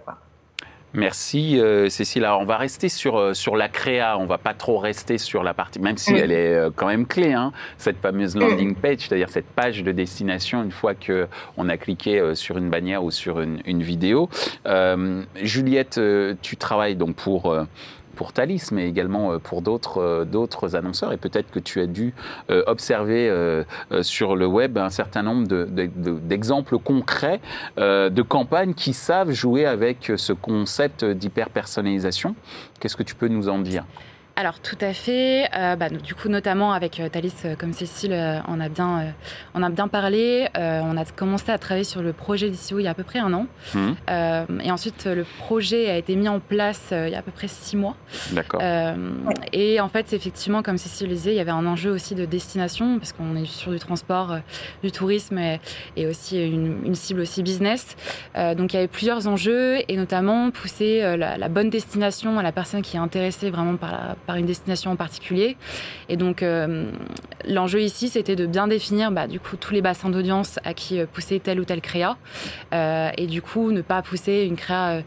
Merci 0.94 1.60
euh, 1.60 1.88
Cécile. 1.90 2.26
Alors 2.26 2.42
on 2.42 2.46
va 2.46 2.58
rester 2.58 2.90
sur, 2.90 3.18
euh, 3.18 3.34
sur 3.36 3.56
la 3.56 3.70
créa, 3.70 4.18
on 4.18 4.26
va 4.26 4.40
pas 4.40 4.56
trop 4.56 4.80
rester 4.80 5.20
sur 5.20 5.44
la 5.44 5.54
partie, 5.54 5.80
même 5.80 5.98
si 5.98 6.16
elle 6.16 6.32
est 6.32 6.56
euh, 6.56 6.72
quand 6.76 6.88
même 6.88 7.06
clé, 7.06 7.34
hein, 7.34 7.52
cette 7.78 8.02
fameuse 8.02 8.36
landing 8.36 8.74
page, 8.74 9.02
c'est-à-dire 9.02 9.30
cette 9.30 9.46
page 9.46 9.84
de 9.84 9.92
destination 9.92 10.64
une 10.64 10.72
fois 10.72 10.96
qu'on 10.96 11.70
a 11.70 11.78
cliqué 11.78 12.34
sur 12.34 12.58
une 12.58 12.72
bannière 12.72 13.04
ou 13.04 13.12
sur 13.12 13.40
une, 13.40 13.62
une 13.66 13.84
vidéo. 13.84 14.30
Juliette, 15.36 16.00
tu 16.42 16.58
travailles 16.58 16.96
donc 16.96 17.16
pour 17.16 17.56
pour 18.20 18.34
Thalys, 18.34 18.74
mais 18.74 18.86
également 18.86 19.32
euh, 19.32 19.40
pour 19.40 19.62
d'autres 19.62 20.02
euh, 20.02 20.26
d'autres 20.26 20.76
annonceurs. 20.76 21.14
Et 21.14 21.18
peut-être 21.18 21.50
que 21.52 21.60
tu 21.60 21.80
as 21.80 21.86
dû 21.86 22.14
euh, 22.50 22.64
observer 22.68 23.32
sur 24.02 24.36
le 24.36 24.46
web 24.46 24.78
un 24.78 24.90
certain 24.90 25.24
nombre 25.24 25.48
d'exemples 25.48 26.78
concrets 26.80 27.40
de 27.78 28.22
campagnes 28.22 28.74
qui 28.74 28.92
savent 28.94 29.32
jouer 29.32 29.66
avec 29.66 30.12
ce 30.18 30.34
concept 30.34 31.06
d'hyper-personnalisation. 31.06 32.36
Qu'est-ce 32.80 32.98
que 32.98 33.04
tu 33.04 33.16
peux 33.16 33.30
nous 33.30 33.48
en 33.48 33.60
dire? 33.60 33.86
Alors 34.40 34.62
tout 34.62 34.78
à 34.80 34.94
fait. 34.94 35.50
Euh, 35.54 35.76
bah, 35.76 35.90
du 35.90 36.16
coup, 36.16 36.30
notamment 36.30 36.72
avec 36.72 37.02
euh, 37.02 37.10
Thalys, 37.10 37.34
euh, 37.44 37.56
comme 37.58 37.74
Cécile, 37.74 38.14
on, 38.48 38.62
a 38.62 38.70
bien, 38.70 39.14
on 39.54 39.62
a 39.62 39.70
bien 39.70 39.90
parlé. 39.90 40.48
on 40.56 40.96
a 40.96 41.04
commencé 41.04 41.52
à 41.52 41.58
travailler 41.58 41.84
sur 41.84 42.02
le 42.02 42.14
projet 42.14 42.50
d'ICO 42.50 42.80
il 42.80 42.84
y 42.84 42.88
a 42.88 42.92
à 42.92 42.94
peu 42.94 43.04
près 43.04 43.20
un 43.20 43.34
an. 43.34 43.48
Mmh. 43.76 44.62
et 44.64 44.72
ensuite, 44.72 45.06
le 45.06 45.26
projet 45.40 45.90
a 45.90 45.98
été 45.98 46.16
mis 46.16 46.30
en 46.30 46.40
place 46.40 46.88
il 46.92 47.10
y 47.10 47.16
a 47.16 47.20
à 47.20 47.22
peu 47.22 47.32
près 47.32 47.48
six 47.50 47.76
mois. 47.76 47.96
D'accord. 48.32 48.62
et 49.52 49.82
en 49.82 49.90
fait, 49.90 50.14
effectivement, 50.14 50.64
comme 50.64 50.78
Cécile 50.78 51.10
le 51.10 51.16
disait, 51.16 51.34
il 51.34 51.38
y 51.38 51.42
avait 51.42 51.52
un 51.52 51.66
enjeu 51.66 51.92
aussi 51.92 52.16
de 52.16 52.26
destination, 52.26 52.98
parce 52.98 53.12
qu'on 53.12 53.36
est 53.36 53.46
sur 53.46 53.72
du 53.72 53.80
transport, 53.80 54.38
du 54.84 54.92
tourisme 54.92 55.38
et, 55.38 56.08
aussi 56.08 56.42
une, 56.42 56.96
cible 56.96 57.22
aussi 57.22 57.44
business. 57.44 57.98
donc 58.36 58.74
il 58.74 58.76
y 58.76 58.80
avait 58.80 58.88
plusieurs 58.88 59.28
enjeux, 59.28 59.80
et 59.88 59.98
notamment 59.98 60.52
pousser 60.52 61.02
la, 61.18 61.38
la 61.38 61.50
bonne 61.50 61.70
destination 61.70 62.40
à 62.40 62.44
la 62.44 62.52
personne 62.52 62.82
qui 62.82 62.96
est 62.96 63.00
intéressée 63.00 63.50
vraiment 63.50 63.76
par 63.76 63.92
la 63.92 64.16
par 64.30 64.36
une 64.36 64.46
destination 64.46 64.92
en 64.92 64.96
particulier. 64.96 65.58
Et 66.08 66.16
donc, 66.16 66.44
euh, 66.44 66.92
l'enjeu 67.48 67.82
ici, 67.82 68.10
c'était 68.10 68.36
de 68.36 68.46
bien 68.46 68.68
définir 68.68 69.10
bah, 69.10 69.26
du 69.26 69.40
coup, 69.40 69.58
tous 69.58 69.74
les 69.74 69.82
bassins 69.82 70.12
d'audience 70.12 70.60
à 70.64 70.76
qui 70.76 71.00
euh, 71.00 71.08
pousser 71.12 71.40
telle 71.40 71.60
ou 71.60 71.66
telle 71.66 71.82
créa. 71.82 72.16
Euh, 72.72 73.10
et 73.18 73.26
du 73.26 73.42
coup, 73.42 73.72
ne 73.72 73.82
pas 73.82 74.04
pousser 74.04 74.46
une 74.48 74.56
créa 74.56 75.02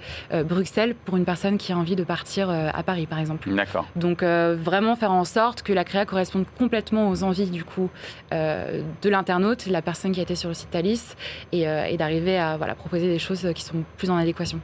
Bruxelles 0.44 0.96
pour 1.04 1.16
une 1.16 1.24
personne 1.24 1.56
qui 1.56 1.72
a 1.72 1.76
envie 1.76 1.94
de 1.94 2.02
partir 2.02 2.50
à 2.50 2.82
Paris, 2.82 3.06
par 3.06 3.20
exemple. 3.20 3.48
D'accord. 3.54 3.86
Donc, 3.94 4.24
vraiment 4.24 4.96
faire 4.96 5.12
en 5.12 5.24
sorte 5.24 5.62
que 5.62 5.72
la 5.72 5.84
créa 5.84 6.04
corresponde 6.04 6.46
complètement 6.58 7.08
aux 7.08 7.22
envies 7.22 7.50
du 7.50 7.62
coup 7.62 7.90
de 8.32 9.08
l'internaute, 9.08 9.66
la 9.66 9.82
personne 9.82 10.10
qui 10.10 10.18
a 10.18 10.24
été 10.24 10.34
sur 10.34 10.48
le 10.48 10.54
site 10.54 10.70
Thalys, 10.70 11.14
et, 11.52 11.62
et 11.62 11.96
d'arriver 11.96 12.38
à 12.38 12.56
voilà, 12.56 12.74
proposer 12.74 13.06
des 13.06 13.20
choses 13.20 13.46
qui 13.54 13.62
sont 13.62 13.84
plus 13.96 14.10
en 14.10 14.16
adéquation. 14.16 14.60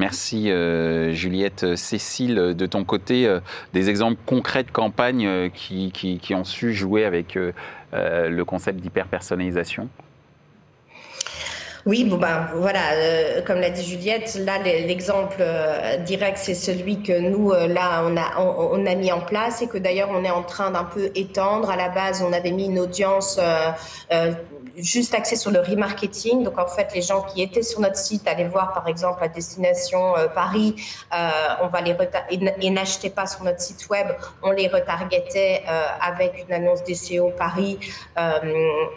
Merci 0.00 0.50
euh, 0.50 1.12
Juliette. 1.12 1.76
Cécile, 1.76 2.34
de 2.34 2.66
ton 2.66 2.84
côté, 2.84 3.26
euh, 3.26 3.40
des 3.74 3.90
exemples 3.90 4.18
concrets 4.24 4.64
de 4.64 4.70
campagnes 4.70 5.26
euh, 5.26 5.48
qui, 5.50 6.34
ont 6.34 6.44
su 6.44 6.72
jouer 6.72 7.04
avec 7.04 7.34
le 7.92 8.44
concept 8.44 8.80
d'hyper-personnalisation 8.80 9.90
Oui, 11.86 12.04
bon 12.04 12.18
ben 12.18 12.46
voilà, 12.56 12.92
euh, 12.92 13.40
comme 13.40 13.58
l'a 13.58 13.70
dit 13.70 13.82
Juliette, 13.82 14.34
là 14.34 14.58
l'exemple 14.58 15.36
euh, 15.40 15.96
direct 15.96 16.36
c'est 16.36 16.54
celui 16.54 17.02
que 17.02 17.18
nous 17.18 17.52
euh, 17.52 17.68
là 17.68 18.02
on 18.04 18.18
a 18.18 18.38
on, 18.38 18.84
a 18.84 18.94
mis 18.94 19.10
en 19.10 19.20
place 19.20 19.62
et 19.62 19.66
que 19.66 19.78
d'ailleurs 19.78 20.10
on 20.12 20.22
est 20.22 20.30
en 20.30 20.42
train 20.42 20.70
d'un 20.70 20.84
peu 20.84 21.10
étendre. 21.14 21.70
À 21.70 21.76
la 21.76 21.88
base, 21.88 22.22
on 22.22 22.34
avait 22.34 22.50
mis 22.50 22.66
une 22.66 22.78
audience 22.78 23.40
juste 24.76 25.14
axée 25.14 25.36
sur 25.36 25.50
le 25.50 25.60
remarketing. 25.60 26.44
Donc 26.44 26.58
en 26.58 26.66
fait, 26.66 26.88
les 26.94 27.02
gens 27.02 27.22
qui 27.22 27.42
étaient 27.42 27.62
sur 27.62 27.80
notre 27.80 27.96
site 27.96 28.28
allaient 28.28 28.48
voir 28.48 28.72
par 28.74 28.86
exemple 28.86 29.22
la 29.22 29.28
destination 29.28 30.14
Paris, 30.34 30.76
on 31.62 31.68
va 31.68 31.80
les 31.80 31.96
et 32.60 32.70
n'achetaient 32.70 33.10
pas 33.10 33.26
sur 33.26 33.42
notre 33.42 33.60
site 33.60 33.88
web, 33.88 34.08
on 34.42 34.50
les 34.50 34.68
retargetait 34.68 35.62
avec 36.00 36.44
une 36.46 36.54
annonce 36.54 36.82
DCO 36.84 37.30
Paris 37.38 37.78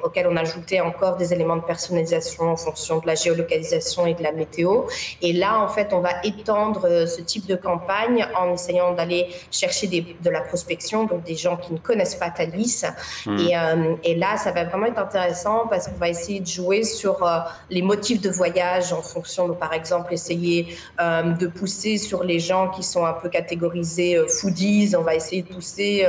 auquel 0.03 0.27
on 0.27 0.35
ajoutait 0.35 0.81
encore 0.81 1.15
des 1.15 1.33
éléments 1.33 1.57
de 1.57 1.63
personnalisation 1.63 2.55
de 2.74 3.08
la 3.08 3.15
géolocalisation 3.15 4.06
et 4.06 4.13
de 4.13 4.24
la 4.24 4.32
météo. 4.32 4.84
Et 5.22 5.34
là, 5.34 5.60
en 5.60 5.68
fait, 5.68 5.94
on 5.94 6.00
va 6.00 6.12
étendre 6.24 6.86
euh, 6.86 7.06
ce 7.06 7.22
type 7.22 7.46
de 7.46 7.56
campagne 7.56 8.25
en 8.38 8.53
essayant 8.53 8.94
d'aller 8.94 9.27
chercher 9.51 9.88
des, 9.88 10.15
de 10.22 10.30
la 10.30 10.42
prospection, 10.42 11.06
donc 11.06 11.24
des 11.24 11.36
gens 11.36 11.58
qui 11.58 11.74
ne 11.74 11.77
connaissent 11.77 12.15
pas 12.15 12.30
Thalys. 12.30 12.86
Hmm. 13.25 13.38
Et, 13.38 13.58
euh, 13.58 13.96
et, 14.03 14.15
là, 14.15 14.38
ça 14.38 14.51
va 14.51 14.63
vraiment 14.65 14.88
être 14.88 15.00
intéressant 15.00 15.68
parce 15.70 15.88
qu'on 15.88 15.98
va 15.98 16.10
essayer 16.10 16.39
de 16.39 16.48
jouer 16.48 16.84
sur 16.84 17.24
euh, 17.24 17.39
les 17.70 17.82
motifs 17.82 18.22
de 18.22 18.30
voyage 18.30 18.92
en 18.94 19.01
fonction 19.01 19.48
de, 19.48 19.53
par 19.53 19.74
exemple, 19.74 20.13
essayer 20.13 20.75
de 21.00 21.48
pousser 21.48 21.98
sur 21.98 22.24
les 22.24 22.39
gens 22.39 22.70
qui 22.70 22.84
sont 22.84 23.06
un 23.06 23.13
peu 23.13 23.30
catégorisés 23.30 24.20
foodies. 24.27 24.96
On 24.98 25.01
va 25.01 25.15
essayer 25.15 25.42
de 25.42 25.53
pousser 25.53 26.06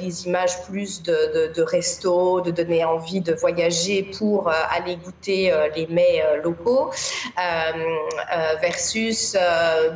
des 0.00 0.26
images 0.26 0.62
plus 0.62 1.02
de, 1.02 1.12
de, 1.12 1.52
de 1.54 1.62
restos, 1.62 2.40
de 2.40 2.50
donner 2.50 2.84
envie 2.84 3.20
de 3.20 3.32
voyager 3.34 4.02
pour 4.18 4.50
aller 4.50 4.96
goûter 4.96 5.37
euh, 5.46 5.68
les 5.74 5.86
mets 5.86 6.22
euh, 6.22 6.42
locaux, 6.42 6.90
euh, 6.90 8.54
versus 8.60 9.36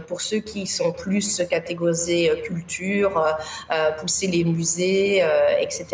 pour 0.07 0.21
ceux 0.21 0.39
qui 0.39 0.67
sont 0.67 0.93
plus 0.93 1.43
catégorisés 1.49 2.43
culture, 2.45 3.13
pousser 3.99 4.27
les 4.27 4.45
musées, 4.45 5.25
etc. 5.59 5.87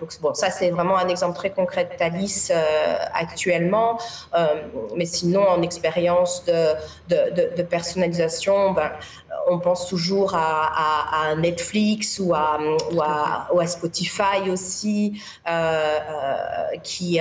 donc 0.00 0.10
bon, 0.20 0.34
ça 0.34 0.50
c'est 0.50 0.70
vraiment 0.70 0.98
un 0.98 1.08
exemple 1.08 1.36
très 1.36 1.50
concret 1.50 1.84
de 1.84 1.96
Thalys 1.96 2.52
actuellement, 3.14 3.98
mais 4.96 5.06
sinon 5.06 5.42
en 5.48 5.62
expérience 5.62 6.44
de, 6.44 6.74
de, 7.08 7.56
de, 7.56 7.62
personnalisation, 7.62 8.72
ben, 8.72 8.90
on 9.48 9.58
pense 9.58 9.88
toujours 9.88 10.34
à, 10.34 11.34
Netflix 11.36 12.20
ou 12.20 12.34
à, 12.34 12.58
ou 13.52 13.60
à, 13.60 13.66
Spotify 13.66 14.50
aussi, 14.50 15.20
qui, 16.82 17.20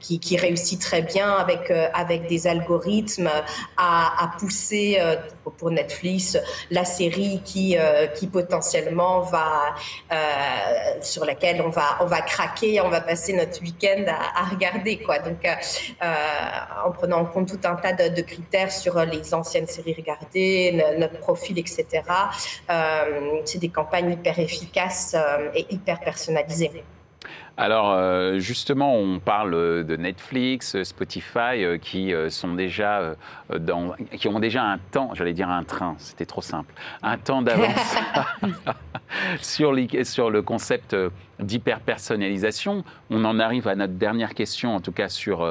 qui, 0.00 0.18
qui 0.18 0.36
réussit 0.36 0.80
très 0.80 1.02
bien 1.02 1.30
avec, 1.32 1.70
euh, 1.70 1.88
avec 1.94 2.26
des 2.28 2.46
algorithmes 2.46 3.30
à, 3.76 4.30
pousser 4.38 4.96
euh, 4.98 5.16
pour 5.50 5.70
Netflix 5.70 6.38
la 6.70 6.84
série 6.84 7.40
qui, 7.44 7.76
euh, 7.78 8.06
qui 8.06 8.26
potentiellement 8.26 9.20
va, 9.20 9.74
sur 11.00 11.24
laquelle 11.24 11.60
on 11.62 11.68
va, 11.68 11.98
on 12.00 12.06
va 12.06 12.20
craquer, 12.22 12.80
on 12.80 12.88
va 12.88 13.00
passer 13.00 13.32
notre 13.32 13.60
week-end 13.62 14.04
à, 14.08 14.44
regarder. 14.44 14.98
Quoi. 14.98 15.18
Donc, 15.18 15.46
en 16.00 16.90
prenant 16.90 17.18
en 17.18 17.24
compte 17.24 17.48
tout 17.48 17.68
un 17.68 17.76
tas 17.76 17.92
de, 17.92 18.22
critères 18.22 18.72
sur 18.72 19.04
les 19.04 19.34
anciennes 19.34 19.66
séries 19.66 19.94
regardées, 19.94 20.82
notre 20.98 21.18
profil, 21.18 21.58
etc. 21.58 22.02
c'est 23.44 23.58
des 23.58 23.68
campagnes 23.68 24.12
hyper 24.12 24.38
efficaces 24.38 25.16
et 25.54 25.66
hyper 25.70 26.00
personnalisées. 26.00 26.84
Alors 27.56 27.92
euh, 27.92 28.40
justement, 28.40 28.96
on 28.96 29.20
parle 29.20 29.52
de 29.84 29.96
Netflix, 29.96 30.82
Spotify, 30.82 31.62
euh, 31.62 31.78
qui 31.78 32.12
euh, 32.12 32.28
sont 32.28 32.54
déjà 32.54 33.14
dans, 33.56 33.94
qui 34.16 34.26
ont 34.26 34.40
déjà 34.40 34.64
un 34.64 34.78
temps, 34.78 35.10
j'allais 35.14 35.34
dire 35.34 35.48
un 35.48 35.62
train, 35.62 35.94
c'était 35.98 36.26
trop 36.26 36.40
simple, 36.40 36.74
un 37.02 37.16
temps 37.16 37.42
d'avance 37.42 37.96
sur, 39.40 39.72
sur 40.02 40.30
le 40.30 40.42
concept 40.42 40.96
d'hyper-personnalisation. 41.38 42.84
On 43.10 43.24
en 43.24 43.38
arrive 43.38 43.68
à 43.68 43.76
notre 43.76 43.94
dernière 43.94 44.34
question, 44.34 44.74
en 44.74 44.80
tout 44.80 44.92
cas 44.92 45.08
sur, 45.08 45.48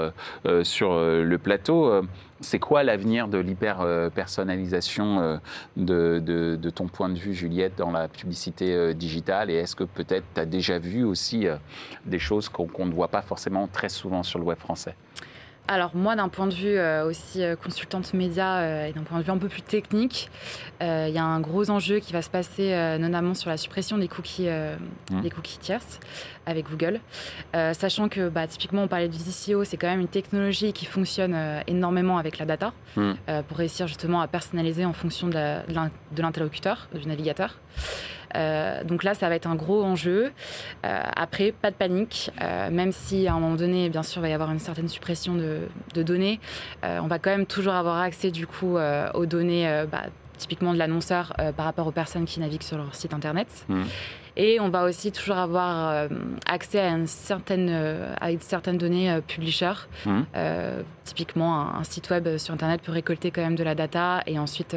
sur 0.63 0.93
le 0.99 1.37
plateau 1.37 2.03
c'est 2.43 2.59
quoi 2.59 2.83
l'avenir 2.83 3.27
de 3.27 3.37
l'hyper-personnalisation 3.37 5.19
euh, 5.19 5.37
de, 5.77 6.69
ton 6.69 6.87
point 6.87 7.09
de 7.09 7.17
vue, 7.17 7.33
Juliette, 7.33 7.77
dans 7.77 7.91
la 7.91 8.07
publicité 8.07 8.73
euh, 8.73 8.93
digitale? 8.93 9.49
Et 9.49 9.55
est-ce 9.55 9.75
que 9.75 9.83
peut-être 9.83 10.25
tu 10.35 10.41
as 10.41 10.45
déjà 10.45 10.77
vu 10.77 11.03
aussi 11.03 11.47
euh, 11.47 11.55
des 12.05 12.19
choses 12.19 12.49
qu'on 12.49 12.85
ne 12.85 12.93
voit 12.93 13.07
pas 13.07 13.21
forcément 13.21 13.67
très 13.67 13.89
souvent 13.89 14.23
sur 14.23 14.39
le 14.39 14.45
web 14.45 14.57
français? 14.57 14.95
Alors 15.67 15.95
moi, 15.95 16.15
d'un 16.15 16.27
point 16.27 16.47
de 16.47 16.53
vue 16.53 16.77
euh, 16.77 17.05
aussi 17.05 17.41
euh, 17.41 17.55
consultante 17.55 18.13
média 18.13 18.57
euh, 18.57 18.87
et 18.87 18.91
d'un 18.91 19.03
point 19.03 19.19
de 19.19 19.23
vue 19.23 19.31
un 19.31 19.37
peu 19.37 19.47
plus 19.47 19.61
technique, 19.61 20.29
il 20.81 21.13
y 21.13 21.17
a 21.17 21.23
un 21.23 21.39
gros 21.39 21.69
enjeu 21.69 21.99
qui 21.99 22.11
va 22.11 22.21
se 22.21 22.29
passer 22.29 22.75
notamment 22.99 23.35
sur 23.35 23.49
la 23.49 23.55
suppression 23.55 23.97
des 23.97 24.09
cookies, 24.09 24.49
mmh. 24.49 25.21
des 25.21 25.29
cookies 25.29 25.57
tierces 25.57 26.01
avec 26.45 26.69
Google, 26.69 26.99
sachant 27.53 28.09
que 28.09 28.27
bah, 28.27 28.47
typiquement 28.47 28.83
on 28.83 28.89
parlait 28.89 29.07
du 29.07 29.17
DCO, 29.17 29.63
c'est 29.63 29.77
quand 29.77 29.87
même 29.87 30.01
une 30.01 30.09
technologie 30.09 30.73
qui 30.73 30.85
fonctionne 30.85 31.37
énormément 31.67 32.17
avec 32.17 32.37
la 32.37 32.45
data 32.45 32.73
mmh. 32.97 33.13
pour 33.47 33.55
réussir 33.55 33.87
justement 33.87 34.19
à 34.19 34.27
personnaliser 34.27 34.83
en 34.83 34.91
fonction 34.91 35.29
de 35.29 35.59
l'interlocuteur, 36.17 36.89
du 36.93 37.07
navigateur. 37.07 37.55
Euh, 38.35 38.83
donc 38.83 39.03
là, 39.03 39.13
ça 39.13 39.29
va 39.29 39.35
être 39.35 39.47
un 39.47 39.55
gros 39.55 39.83
enjeu. 39.83 40.31
Euh, 40.85 41.01
après, 41.15 41.51
pas 41.51 41.71
de 41.71 41.75
panique, 41.75 42.31
euh, 42.41 42.69
même 42.69 42.91
si 42.91 43.27
à 43.27 43.33
un 43.33 43.39
moment 43.39 43.55
donné, 43.55 43.89
bien 43.89 44.03
sûr, 44.03 44.21
il 44.21 44.23
va 44.23 44.29
y 44.29 44.33
avoir 44.33 44.51
une 44.51 44.59
certaine 44.59 44.87
suppression 44.87 45.35
de, 45.35 46.03
données, 46.03 46.39
on 46.83 47.07
va 47.07 47.19
quand 47.19 47.29
même 47.29 47.45
toujours 47.45 47.73
avoir 47.73 47.99
accès 47.99 48.31
du 48.31 48.45
coup 48.47 48.77
aux 49.13 49.25
données. 49.25 49.85
Bah, 49.91 50.03
typiquement 50.35 50.73
de 50.73 50.79
l'annonceur 50.79 51.33
par 51.55 51.65
rapport 51.65 51.87
aux 51.87 51.91
personnes 51.91 52.25
qui 52.25 52.39
naviguent 52.41 52.63
sur 52.63 52.77
leur 52.77 52.93
site 52.95 53.13
internet. 53.13 53.47
Mmh. 53.69 53.83
Et 54.35 54.59
on 54.59 54.67
va 54.67 54.83
aussi 54.83 55.11
toujours 55.11 55.37
avoir 55.37 56.09
accès 56.45 56.79
à, 56.79 56.89
une 56.89 57.07
certaine, 57.07 57.69
à 58.19 58.27
certaines 58.39 58.77
données 58.77 59.19
publisher. 59.27 59.73
Mmh. 60.05 60.21
typiquement, 61.05 61.61
un, 61.61 61.79
un, 61.79 61.83
site 61.83 62.09
web 62.09 62.37
sur 62.37 62.53
Internet 62.53 62.81
peut 62.81 62.91
récolter 62.91 63.31
quand 63.31 63.41
même 63.41 63.55
de 63.55 63.63
la 63.63 63.75
data 63.75 64.21
et 64.25 64.37
ensuite 64.37 64.75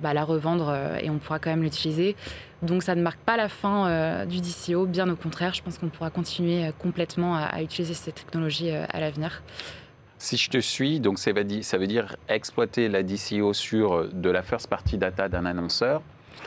bah, 0.00 0.12
la 0.12 0.24
revendre 0.24 0.68
euh, 0.70 0.98
et 1.00 1.08
on 1.08 1.18
pourra 1.18 1.38
quand 1.38 1.50
même 1.50 1.62
l'utiliser. 1.62 2.16
Donc 2.64 2.82
ça 2.82 2.94
ne 2.94 3.02
marque 3.02 3.20
pas 3.20 3.36
la 3.36 3.48
fin 3.48 3.88
euh, 3.88 4.24
du 4.24 4.40
DCO, 4.40 4.86
bien 4.86 5.08
au 5.08 5.16
contraire, 5.16 5.54
je 5.54 5.62
pense 5.62 5.78
qu'on 5.78 5.88
pourra 5.88 6.10
continuer 6.10 6.66
euh, 6.66 6.72
complètement 6.78 7.36
à, 7.36 7.62
utiliser 7.62 7.94
cette 7.94 8.14
technologie 8.14 8.70
à 8.70 9.00
l'avenir. 9.00 9.42
Si 10.18 10.36
je 10.36 10.48
te 10.48 10.58
suis, 10.58 11.00
donc 11.00 11.18
ça 11.18 11.32
veut 11.32 11.86
dire 11.86 12.16
exploiter 12.28 12.88
la 12.88 13.02
DCO 13.02 13.52
sur 13.52 14.08
de 14.08 14.30
la 14.30 14.42
first 14.42 14.68
party 14.68 14.96
data 14.96 15.28
d'un 15.28 15.44
annonceur, 15.44 16.02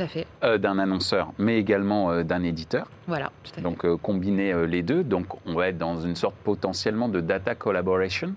fait. 0.07 0.27
Euh, 0.43 0.57
d'un 0.57 0.79
annonceur, 0.79 1.31
mais 1.37 1.57
également 1.57 2.11
euh, 2.11 2.23
d'un 2.23 2.43
éditeur. 2.43 2.87
Voilà, 3.07 3.31
tout 3.43 3.51
à 3.53 3.55
fait. 3.55 3.61
Donc 3.61 3.85
euh, 3.85 3.97
combiner 3.97 4.67
les 4.67 4.83
deux, 4.83 5.03
donc 5.03 5.27
on 5.45 5.53
va 5.53 5.69
être 5.69 5.77
dans 5.77 5.99
une 5.99 6.15
sorte 6.15 6.35
potentiellement 6.43 7.09
de 7.09 7.21
data 7.21 7.55
collaboration, 7.55 8.33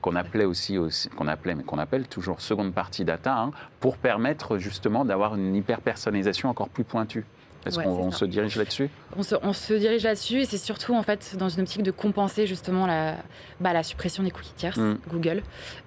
qu'on 0.00 0.16
appelait 0.16 0.44
aussi, 0.44 0.78
qu'on 1.16 1.28
appelait, 1.28 1.54
mais 1.54 1.64
qu'on 1.64 1.78
appelle 1.78 2.06
toujours 2.06 2.40
seconde 2.40 2.72
partie 2.72 3.04
data, 3.04 3.36
hein, 3.36 3.50
pour 3.80 3.96
permettre 3.96 4.58
justement 4.58 5.04
d'avoir 5.04 5.34
une 5.34 5.54
hyper 5.54 5.80
personnalisation 5.80 6.48
encore 6.48 6.68
plus 6.68 6.84
pointue. 6.84 7.24
Est-ce 7.66 7.78
qu'on 7.78 8.10
se 8.10 8.24
dirige 8.24 8.56
là-dessus? 8.56 8.90
On 9.16 9.52
se, 9.52 9.74
dirige 9.74 10.02
là-dessus 10.02 10.40
et 10.40 10.44
c'est 10.44 10.58
surtout 10.58 10.94
en 10.94 11.02
fait 11.02 11.36
dans 11.38 11.48
une 11.48 11.62
optique 11.62 11.82
de 11.82 11.90
compenser 11.90 12.46
justement 12.46 12.86
la, 12.86 13.16
bah, 13.60 13.72
la 13.72 13.82
suppression 13.82 14.22
des 14.22 14.30
cookies 14.30 14.54
tierces, 14.54 14.76
mm. 14.76 14.98
Google, 15.08 15.42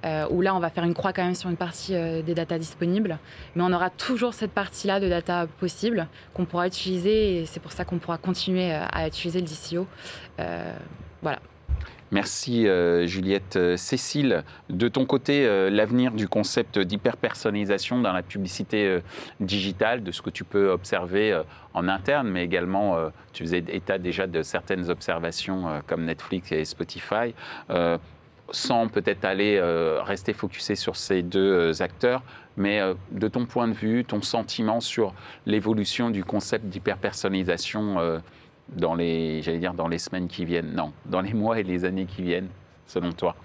euh, 0.06 0.28
où 0.30 0.42
là 0.42 0.56
on 0.56 0.60
va 0.60 0.70
faire 0.70 0.84
une 0.84 0.94
croix 0.94 1.14
quand 1.14 1.24
même 1.24 1.36
sur 1.36 1.50
une 1.50 1.58
partie 1.58 1.96
euh, 1.96 2.22
des 2.22 2.34
datas 2.34 2.58
disponibles, 2.58 3.18
mais 3.56 3.64
on 3.64 3.72
aura 3.74 3.90
toujours 3.90 4.34
cette 4.34 4.52
partie-là 4.52 5.00
de 5.00 5.08
data 5.08 5.48
possible 5.60 6.08
qu'on 6.34 6.46
pourra 6.46 6.68
utiliser 6.68 7.42
et 7.42 7.46
c'est 7.46 7.60
pour 7.60 7.72
ça 7.72 7.86
qu'on 7.86 7.98
pourra 7.98 8.18
continuer 8.18 8.74
euh, 8.74 8.86
à 8.92 9.08
utiliser 9.08 9.42
le 9.42 9.48
DCO. 9.48 9.88
voilà. 11.22 11.40
Merci 12.12 12.68
euh, 12.68 13.06
Juliette. 13.06 13.58
Euh, 13.58 13.76
Cécile, 13.76 14.44
de 14.70 14.88
ton 14.88 15.06
côté, 15.06 15.46
euh, 15.46 15.70
l'avenir 15.70 16.12
du 16.12 16.30
concept 16.30 16.80
d'hyper-personnalisation 16.80 18.00
dans 18.00 18.14
la 18.14 18.24
publicité 18.24 19.00
digitale, 19.40 20.04
de 20.04 20.12
ce 20.12 20.22
que 20.22 20.30
tu 20.30 20.44
peux 20.44 20.70
observer 20.70 21.42
en 21.74 21.88
interne, 21.88 22.30
mais 22.30 22.44
également, 22.44 22.98
tu 23.34 23.44
faisais 23.44 23.64
état 23.70 23.98
déjà 23.98 24.28
de 24.28 24.42
certaines 24.42 24.90
observations 24.90 25.82
comme 25.88 26.06
Netflix 26.06 26.52
et 26.52 26.66
Spotify, 26.66 27.34
sans 28.52 28.88
peut-être 28.88 29.26
aller 29.26 29.60
rester 30.02 30.34
focusé 30.34 30.76
sur 30.76 30.96
ces 30.96 31.22
deux 31.22 31.82
acteurs, 31.82 32.24
mais 32.56 32.82
de 33.12 33.28
ton 33.28 33.46
point 33.46 33.68
de 33.68 33.74
vue, 33.74 34.06
ton 34.06 34.22
sentiment 34.22 34.80
sur 34.80 35.14
l'évolution 35.46 36.10
du 36.10 36.24
concept 36.24 36.66
d'hyper-personnalisation 36.66 38.22
dans 38.70 38.96
les, 38.96 39.42
j'allais 39.42 39.60
dire, 39.60 39.74
dans 39.74 39.88
les 39.88 39.98
semaines 39.98 40.28
qui 40.28 40.46
viennent. 40.46 40.74
Non, 40.74 40.92
dans 41.06 41.22
les 41.22 41.34
mois 41.34 41.60
et 41.60 41.64
les 41.64 41.86
années 41.86 42.06
qui 42.06 42.22
viennent, 42.22 42.50
selon 42.86 43.12
toi 43.12 43.36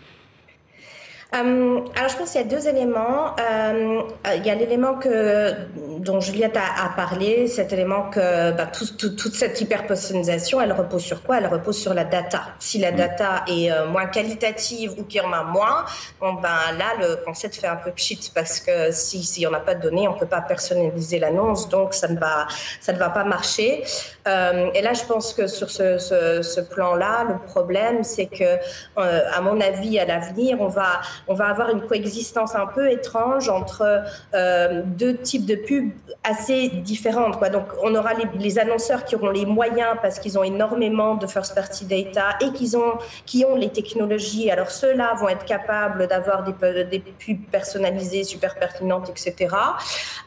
euh, 1.35 1.81
alors, 1.97 2.11
je 2.11 2.17
pense 2.17 2.33
qu'il 2.33 2.41
y 2.41 2.45
a 2.45 2.47
deux 2.47 2.69
éléments. 2.69 3.35
Euh, 3.41 4.03
il 4.37 4.47
y 4.47 4.51
a 4.51 4.55
l'élément 4.55 4.95
que 4.95 5.55
dont 6.03 6.21
Juliette 6.21 6.57
a, 6.57 6.91
parlé, 6.97 7.47
cet 7.47 7.73
élément 7.73 8.11
que 8.11 8.51
bah, 8.53 8.67
toute 8.67 9.35
cette 9.35 9.61
hyper-personnalisation, 9.61 10.61
elle 10.61 10.73
repose 10.73 11.03
sur 11.03 11.23
quoi? 11.23 11.39
Elle 11.39 11.47
repose 11.47 11.79
sur 11.79 11.95
la 11.95 12.05
data. 12.05 12.43
Si 12.59 12.79
la 12.79 12.93
mm. 12.93 12.97
data 12.97 13.45
est 13.47 13.71
euh, 13.71 13.87
moins 13.87 14.07
qualitative 14.07 14.95
ou 14.99 15.05
qu'il 15.05 15.23
y 15.23 15.25
en 15.25 15.33
a 15.33 15.45
moins, 15.45 15.85
bon, 16.21 16.35
ben, 16.35 16.77
là, 16.77 16.93
le 17.01 17.25
concept 17.25 17.57
fait 17.57 17.67
un 17.67 17.77
peu 17.77 17.93
pchit 17.93 18.31
parce 18.35 18.61
que 18.61 18.91
s'il 18.91 19.25
si 19.25 19.41
n'y 19.41 19.47
en 19.47 19.55
a 19.55 19.61
pas 19.61 19.75
de 19.75 19.83
données, 19.83 20.09
on 20.09 20.15
ne 20.15 20.19
peut 20.19 20.27
pas 20.27 20.41
personnaliser 20.41 21.19
l'annonce, 21.19 21.69
donc 21.69 21.95
ça 21.95 22.09
ne 22.09 22.19
va, 22.19 22.47
ça 22.81 22.93
ne 22.93 22.99
va 22.99 23.09
pas 23.09 23.25
marcher. 23.25 23.85
Euh, 24.27 24.71
et 24.75 24.83
là, 24.83 24.93
je 24.93 25.05
pense 25.05 25.33
que 25.33 25.47
sur 25.47 25.71
ce, 25.71 25.99
ce, 25.99 26.43
ce 26.43 26.61
plan-là, 26.61 27.25
le 27.25 27.39
problème, 27.39 28.05
c'est 28.05 28.27
que, 28.27 28.45
euh, 28.45 29.21
à 29.33 29.41
mon 29.41 29.61
avis, 29.61 29.99
à 29.99 30.05
l'avenir, 30.05 30.61
on 30.61 30.69
va, 30.69 31.01
on 31.29 31.35
va 31.35 31.47
avoir 31.47 31.71
une 31.71 31.83
coexistence 31.83 32.55
un 32.55 32.67
peu 32.67 32.91
étrange 32.91 33.49
entre 33.49 34.05
euh, 34.35 34.83
deux 34.85 35.17
types 35.17 35.47
de 35.47 35.55
pubs 35.55 35.91
assez 36.25 36.69
différentes. 36.69 37.39
Quoi. 37.39 37.49
Donc, 37.49 37.67
on 37.83 37.95
aura 37.95 38.15
les, 38.15 38.27
les, 38.39 38.59
annonceurs 38.59 39.05
qui 39.05 39.17
auront 39.17 39.31
les 39.31 39.47
moyens 39.47 39.97
parce 40.01 40.19
qu'ils 40.19 40.39
ont 40.39 40.45
énormément 40.45 41.15
de 41.15 41.27
first-party 41.27 41.87
data 41.87 42.37
et 42.41 42.53
qu'ils 42.53 42.77
ont, 42.77 42.99
qui 43.27 43.45
ont 43.45 43.57
les 43.57 43.71
technologies. 43.71 44.51
Alors, 44.51 44.71
ceux-là 44.71 45.15
vont 45.15 45.29
être 45.29 45.45
capables 45.45 46.07
d'avoir 46.07 46.45
des, 46.45 46.85
des 46.85 46.99
pubs 47.01 47.45
personnalisées, 47.51 48.25
super 48.25 48.55
pertinentes, 48.55 49.11
etc. 49.11 49.55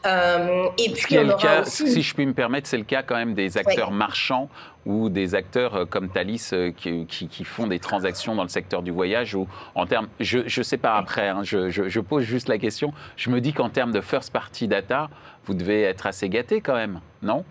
Euh, 0.04 0.66
et 0.78 0.90
puis, 0.90 1.18
on 1.18 1.28
aura 1.28 1.38
cas, 1.38 1.62
aussi... 1.62 1.90
si 1.90 2.02
je 2.02 2.14
puis 2.14 2.26
me 2.26 2.34
permettre, 2.34 2.68
c'est 2.68 2.78
le 2.78 2.84
cas 2.84 3.02
quand 3.02 3.16
même 3.16 3.34
des 3.34 3.56
acteurs 3.56 3.90
marchands 3.90 4.48
ou 4.86 5.08
des 5.10 5.34
acteurs 5.34 5.74
euh, 5.74 5.84
comme 5.84 6.08
Thalys 6.08 6.50
euh, 6.52 6.70
qui, 6.70 7.44
font 7.44 7.66
des 7.66 7.78
transactions 7.78 8.34
dans 8.34 8.44
le 8.44 8.48
secteur 8.48 8.82
du 8.82 8.90
voyage 8.90 9.34
ou 9.34 9.46
en 9.74 9.86
termes, 9.86 10.08
je 10.20 10.38
ne 10.38 10.62
sais 10.62 10.78
pas 10.78 10.96
après, 10.96 11.28
hein, 11.28 11.42
je, 11.42 11.68
je, 11.68 11.88
je, 11.88 12.00
pose 12.00 12.24
juste 12.24 12.48
la 12.48 12.56
question, 12.56 12.92
je 13.16 13.28
me 13.30 13.40
dis 13.40 13.52
qu'en 13.52 13.68
termes 13.68 13.92
de 13.92 14.00
first 14.00 14.32
party 14.32 14.68
data, 14.68 15.10
vous 15.44 15.54
devez 15.54 15.82
être 15.82 16.06
assez 16.06 16.28
gâté 16.28 16.60
quand 16.60 16.74
même, 16.74 17.00
non? 17.22 17.44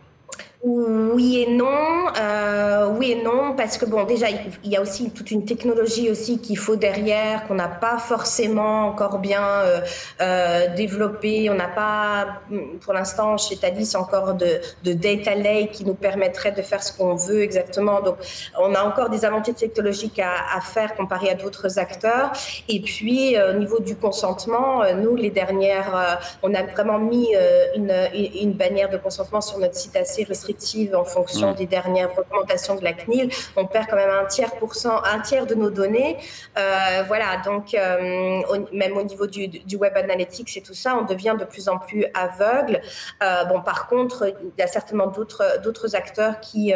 Oui 0.67 1.41
et 1.41 1.51
non, 1.51 2.07
euh, 2.19 2.87
oui 2.97 3.11
et 3.11 3.23
non, 3.23 3.53
parce 3.55 3.77
que 3.77 3.85
bon, 3.85 4.03
déjà, 4.03 4.27
il 4.31 4.71
y 4.71 4.75
a 4.75 4.81
aussi 4.81 5.11
toute 5.11 5.29
une 5.29 5.45
technologie 5.45 6.09
aussi 6.09 6.39
qu'il 6.39 6.57
faut 6.57 6.75
derrière, 6.75 7.47
qu'on 7.47 7.53
n'a 7.53 7.67
pas 7.67 7.99
forcément 7.99 8.87
encore 8.87 9.19
bien 9.19 9.43
euh, 9.43 9.81
euh, 10.21 10.75
développée. 10.75 11.51
On 11.51 11.53
n'a 11.53 11.67
pas, 11.67 12.41
pour 12.81 12.93
l'instant, 12.93 13.37
chez 13.37 13.57
Thalys, 13.57 13.95
encore 13.95 14.33
de, 14.33 14.59
data 14.83 15.35
lake 15.35 15.73
qui 15.73 15.85
nous 15.85 15.93
permettrait 15.93 16.51
de 16.51 16.63
faire 16.63 16.81
ce 16.81 16.97
qu'on 16.97 17.13
veut 17.13 17.43
exactement. 17.43 18.01
Donc, 18.01 18.15
on 18.59 18.73
a 18.73 18.81
encore 18.81 19.11
des 19.11 19.23
avancées 19.23 19.53
technologiques 19.53 20.17
à, 20.17 20.57
à 20.57 20.61
faire 20.61 20.95
comparé 20.95 21.29
à 21.29 21.35
d'autres 21.35 21.77
acteurs. 21.77 22.31
Et 22.69 22.81
puis, 22.81 23.35
au 23.37 23.53
niveau 23.53 23.79
du 23.79 23.95
consentement, 23.95 24.81
nous, 24.95 25.15
les 25.15 25.29
dernières, 25.29 26.19
on 26.41 26.55
a 26.55 26.63
vraiment 26.63 26.97
mis 26.97 27.35
une, 27.75 27.93
une 28.41 28.53
bannière 28.53 28.89
de 28.89 28.97
consentement 28.97 29.41
sur 29.41 29.59
notre 29.59 29.75
site 29.75 29.95
assez 29.95 30.23
restrictive 30.23 30.54
en 30.93 31.03
fonction 31.03 31.51
mm. 31.51 31.55
des 31.55 31.65
dernières 31.65 32.15
recommandations 32.15 32.75
de 32.75 32.83
la 32.83 32.93
CNIL, 32.93 33.29
on 33.55 33.65
perd 33.65 33.87
quand 33.89 33.95
même 33.95 34.09
un 34.09 34.25
tiers, 34.25 34.55
pour 34.55 34.75
cent, 34.75 35.03
un 35.03 35.19
tiers 35.19 35.45
de 35.45 35.55
nos 35.55 35.69
données. 35.69 36.17
Euh, 36.57 37.03
voilà, 37.07 37.37
donc 37.43 37.73
euh, 37.73 38.41
même 38.71 38.97
au 38.97 39.03
niveau 39.03 39.27
du, 39.27 39.75
web 39.75 39.97
analytics 39.97 40.55
et 40.57 40.61
tout 40.61 40.73
ça, 40.73 40.95
on 40.97 41.03
devient 41.03 41.35
de 41.37 41.45
plus 41.45 41.67
en 41.69 41.77
plus 41.77 42.05
aveugle. 42.13 42.81
Euh, 43.23 43.45
bon, 43.45 43.61
par 43.61 43.87
contre, 43.87 44.33
il 44.41 44.59
y 44.59 44.61
a 44.61 44.67
certainement 44.67 45.07
d'autres, 45.07 45.95
acteurs 45.95 46.39
qui, 46.39 46.73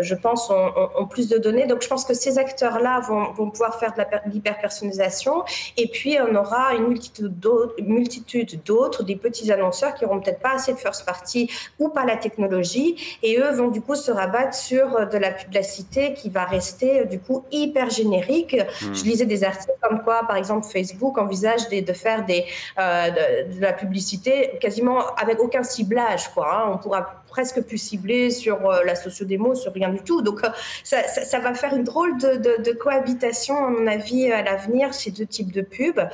je 0.00 0.14
pense, 0.14 0.50
ont, 0.50 1.06
plus 1.06 1.28
de 1.28 1.38
données. 1.38 1.66
Donc, 1.66 1.82
je 1.82 1.88
pense 1.88 2.04
que 2.04 2.14
ces 2.14 2.38
acteurs-là 2.38 3.00
vont, 3.00 3.32
vont 3.32 3.50
pouvoir 3.50 3.78
faire 3.78 3.92
de 3.92 4.02
l'hyper-personnalisation. 4.30 5.44
Et 5.76 5.88
puis, 5.88 6.16
on 6.20 6.34
aura 6.34 6.74
une 6.74 6.88
multitude 6.88 8.62
d'autres, 8.64 9.02
des 9.02 9.16
petits 9.16 9.52
annonceurs 9.52 9.94
qui 9.94 10.04
n'auront 10.04 10.20
peut-être 10.20 10.40
pas 10.40 10.54
assez 10.54 10.72
de 10.72 10.78
first 10.78 11.04
party 11.04 11.50
ou 11.78 11.88
pas 11.88 12.04
la 12.04 12.16
technologie 12.16 13.15
et 13.22 13.38
eux 13.38 13.50
vont 13.52 13.68
du 13.68 13.80
coup 13.80 13.94
se 13.94 14.10
rabattre 14.10 14.54
sur 14.54 14.96
euh, 14.96 15.04
de 15.06 15.18
la 15.18 15.30
publicité 15.30 16.14
qui 16.14 16.30
va 16.30 16.44
rester 16.44 17.00
euh, 17.00 17.04
du 17.04 17.18
coup 17.18 17.44
hyper 17.50 17.90
générique. 17.90 18.54
Hmm. 18.54 18.94
Je 18.94 19.04
lisais 19.04 19.26
des 19.26 19.44
articles 19.44 19.72
comme 19.82 20.02
quoi, 20.02 20.26
par 20.26 20.36
exemple, 20.36 20.66
Facebook 20.66 21.18
envisage 21.18 21.68
de, 21.68 21.80
de 21.80 21.92
faire 21.92 22.24
des, 22.24 22.44
euh, 22.78 23.10
de, 23.44 23.60
la 23.60 23.72
publicité 23.72 24.52
quasiment 24.60 25.14
avec 25.16 25.40
aucun 25.40 25.62
ciblage. 25.62 26.28
Quoi, 26.34 26.52
hein. 26.52 26.70
On 26.74 26.78
pourra 26.78 27.24
presque 27.28 27.60
plus 27.62 27.78
ciblé 27.78 28.30
sur 28.30 28.68
euh, 28.68 28.82
la 28.84 28.94
sociodémo, 28.94 29.54
sur 29.54 29.72
rien 29.72 29.90
du 29.90 30.00
tout. 30.00 30.22
Donc, 30.22 30.44
euh, 30.44 30.48
ça, 30.84 31.02
ça, 31.02 31.38
va 31.38 31.54
faire 31.54 31.74
une 31.74 31.84
drôle 31.84 32.16
de, 32.18 32.36
de, 32.36 32.62
de, 32.62 32.72
cohabitation, 32.72 33.56
à 33.56 33.70
mon 33.70 33.86
avis, 33.86 34.30
à 34.30 34.42
l'avenir, 34.42 34.94
ces 34.94 35.10
deux 35.10 35.26
types 35.26 35.52
de 35.52 35.62
pubs. 35.62 36.08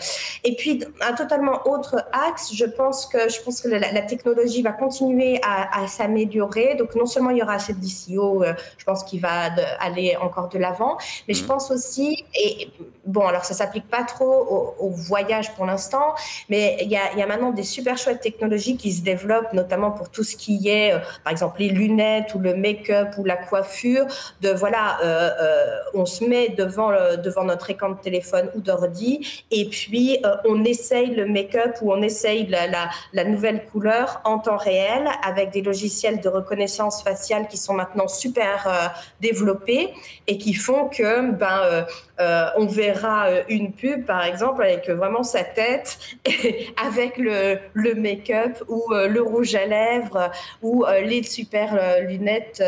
Et 0.44 0.56
puis, 0.56 0.84
un 1.00 1.12
totalement 1.12 1.66
autre 1.66 2.04
axe, 2.12 2.52
je 2.54 2.64
pense 2.64 3.06
que, 3.06 3.28
je 3.28 3.40
pense 3.42 3.60
que 3.60 3.68
la, 3.68 4.02
technologie 4.02 4.62
va 4.62 4.72
continuer 4.72 5.40
à, 5.42 5.82
à 5.82 5.86
s'améliorer. 5.86 6.74
Donc, 6.74 6.94
non 6.94 7.06
seulement 7.06 7.30
il 7.30 7.38
y 7.38 7.42
aura 7.42 7.58
cette 7.58 7.78
DCO, 7.78 8.42
euh, 8.42 8.54
je 8.78 8.84
pense 8.84 9.04
qu'il 9.04 9.20
va 9.20 9.50
aller 9.80 10.16
encore 10.16 10.48
de 10.48 10.58
l'avant, 10.58 10.98
mais 11.28 11.34
je 11.34 11.44
mmh. 11.44 11.46
pense 11.46 11.70
aussi, 11.70 12.24
et 12.34 12.68
bon, 13.06 13.26
alors 13.26 13.44
ça 13.44 13.54
s'applique 13.54 13.88
pas 13.88 14.02
trop 14.02 14.74
au, 14.78 14.90
voyage 14.90 15.54
pour 15.54 15.66
l'instant, 15.66 16.14
mais 16.48 16.76
il 16.80 16.88
y, 16.88 16.96
a, 16.96 17.12
il 17.12 17.18
y 17.18 17.22
a 17.22 17.26
maintenant 17.26 17.50
des 17.50 17.62
super 17.62 17.96
chouettes 17.96 18.20
technologies 18.20 18.76
qui 18.76 18.92
se 18.92 19.02
développent, 19.02 19.52
notamment 19.52 19.90
pour 19.90 20.10
tout 20.10 20.22
ce 20.22 20.36
qui 20.36 20.68
est 20.68 20.92
par 21.24 21.32
exemple 21.32 21.60
les 21.60 21.68
lunettes 21.68 22.34
ou 22.34 22.38
le 22.38 22.54
make-up 22.54 23.08
ou 23.18 23.24
la 23.24 23.36
coiffure, 23.36 24.06
de 24.40 24.50
voilà, 24.50 24.98
euh, 25.02 25.30
euh, 25.40 25.76
on 25.94 26.06
se 26.06 26.24
met 26.24 26.50
devant, 26.50 26.92
devant 27.22 27.44
notre 27.44 27.70
écran 27.70 27.90
de 27.90 28.00
téléphone 28.00 28.50
ou 28.54 28.60
d'ordi 28.60 29.44
et 29.50 29.68
puis 29.68 30.18
euh, 30.24 30.36
on 30.44 30.64
essaye 30.64 31.14
le 31.14 31.26
make-up 31.26 31.76
ou 31.82 31.92
on 31.92 32.02
essaye 32.02 32.46
la, 32.46 32.66
la, 33.12 33.24
nouvelle 33.24 33.64
couleur 33.66 34.20
en 34.24 34.38
temps 34.38 34.56
réel 34.56 35.08
avec 35.24 35.50
des 35.50 35.62
logiciels 35.62 36.20
de 36.20 36.28
reconnaissance 36.28 37.02
faciale 37.02 37.48
qui 37.48 37.56
sont 37.56 37.74
maintenant 37.74 38.08
super 38.08 38.92
développés 39.20 39.94
et 40.26 40.38
qui 40.38 40.54
font 40.54 40.88
que 40.88 41.30
ben, 41.30 41.86
euh, 42.22 42.46
on 42.56 42.66
verra 42.66 43.28
euh, 43.28 43.42
une 43.48 43.72
pub, 43.72 44.04
par 44.04 44.24
exemple, 44.24 44.62
avec 44.62 44.88
vraiment 44.88 45.22
sa 45.22 45.42
tête, 45.42 45.98
avec 46.84 47.16
le, 47.16 47.58
make-up 47.94 48.62
ou 48.68 48.84
euh, 48.92 49.08
le 49.08 49.22
rouge 49.22 49.54
à 49.54 49.66
lèvres 49.66 50.30
ou 50.62 50.84
les 51.00 51.22
super 51.22 52.00
lunettes 52.02 52.62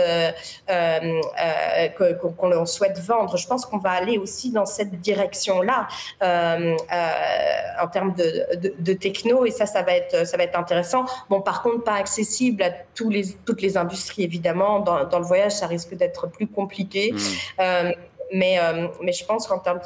qu'on 1.96 2.66
souhaite 2.66 2.98
vendre. 3.00 3.36
Je 3.36 3.46
pense 3.46 3.66
qu'on 3.66 3.78
va 3.78 3.90
aller 3.90 4.18
aussi 4.18 4.50
dans 4.50 4.66
cette 4.66 5.00
direction-là 5.00 5.88
en 6.22 7.88
termes 7.88 8.14
de, 8.14 8.92
techno, 8.94 9.44
et 9.44 9.50
ça, 9.50 9.66
ça 9.66 9.82
va 9.82 9.92
être, 9.96 10.26
ça 10.26 10.36
va 10.36 10.44
être 10.44 10.58
intéressant. 10.58 11.04
Bon, 11.28 11.40
par 11.40 11.62
contre, 11.62 11.84
pas 11.84 11.94
accessible 11.94 12.62
à 12.62 12.70
tous 12.94 13.10
les, 13.10 13.24
toutes 13.44 13.62
les 13.62 13.76
industries, 13.76 14.22
évidemment. 14.22 14.80
Dans, 14.80 15.18
le 15.18 15.24
voyage, 15.24 15.52
ça 15.52 15.66
risque 15.66 15.94
d'être 15.94 16.28
plus 16.28 16.46
compliqué. 16.46 17.12
Mmh. 17.12 17.92
Mais, 18.32 18.58
euh, 18.58 18.88
mais 19.02 19.12
je 19.12 19.24
pense 19.24 19.46
qu'en 19.46 19.58
termes 19.58 19.80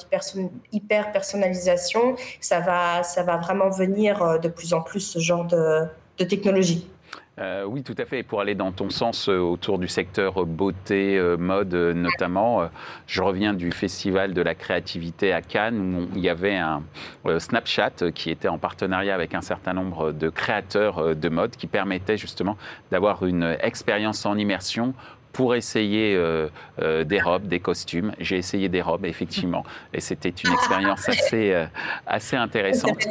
d'hyper 0.73 1.13
personnalisation, 1.13 2.17
ça 2.41 2.61
va, 2.61 3.03
ça 3.03 3.23
va 3.23 3.37
vraiment 3.37 3.71
venir 3.71 4.23
euh, 4.23 4.39
de 4.39 4.49
plus 4.49 4.73
en 4.73 4.81
plus 4.81 5.01
ce 5.01 5.19
genre 5.19 5.45
de, 5.45 5.87
de 6.19 6.25
technologie. 6.25 6.89
Euh, 7.39 7.65
oui, 7.65 7.83
tout 7.83 7.95
à 7.99 8.05
fait. 8.05 8.23
pour 8.23 8.41
aller 8.41 8.55
dans 8.55 8.73
ton 8.73 8.91
sens 8.91 9.29
autour 9.29 9.79
du 9.79 9.89
secteur 9.89 10.45
beauté, 10.45 11.21
mode 11.39 11.75
notamment, 11.75 12.69
je 13.07 13.23
reviens 13.23 13.55
du 13.55 13.71
Festival 13.71 14.35
de 14.35 14.43
la 14.43 14.55
créativité 14.55 15.33
à 15.33 15.43
Cannes 15.43 15.95
où 15.95 16.17
il 16.17 16.21
y 16.21 16.29
avait 16.29 16.57
un 16.57 16.83
Snapchat 17.39 18.11
qui 18.15 18.31
était 18.31 18.49
en 18.49 18.59
partenariat 18.59 19.15
avec 19.15 19.35
un 19.35 19.41
certain 19.41 19.73
nombre 19.73 20.13
de 20.13 20.29
créateurs 20.29 21.15
de 21.15 21.29
mode 21.29 21.53
qui 21.53 21.67
permettait 21.67 22.17
justement 22.17 22.57
d'avoir 22.91 23.25
une 23.25 23.57
expérience 23.61 24.27
en 24.27 24.37
immersion 24.37 24.95
pour 25.33 25.55
essayer 25.55 26.15
euh, 26.17 26.49
euh, 26.83 27.05
des 27.05 27.21
robes, 27.21 27.47
des 27.47 27.61
costumes. 27.61 28.13
J'ai 28.19 28.37
essayé 28.37 28.69
des 28.69 28.83
robes, 28.83 29.05
effectivement, 29.05 29.65
et 29.93 30.01
c'était 30.01 30.31
une 30.31 30.53
expérience 30.53 31.09
assez, 31.09 31.53
euh, 31.53 31.67
assez 32.07 32.37
intéressante. 32.37 33.07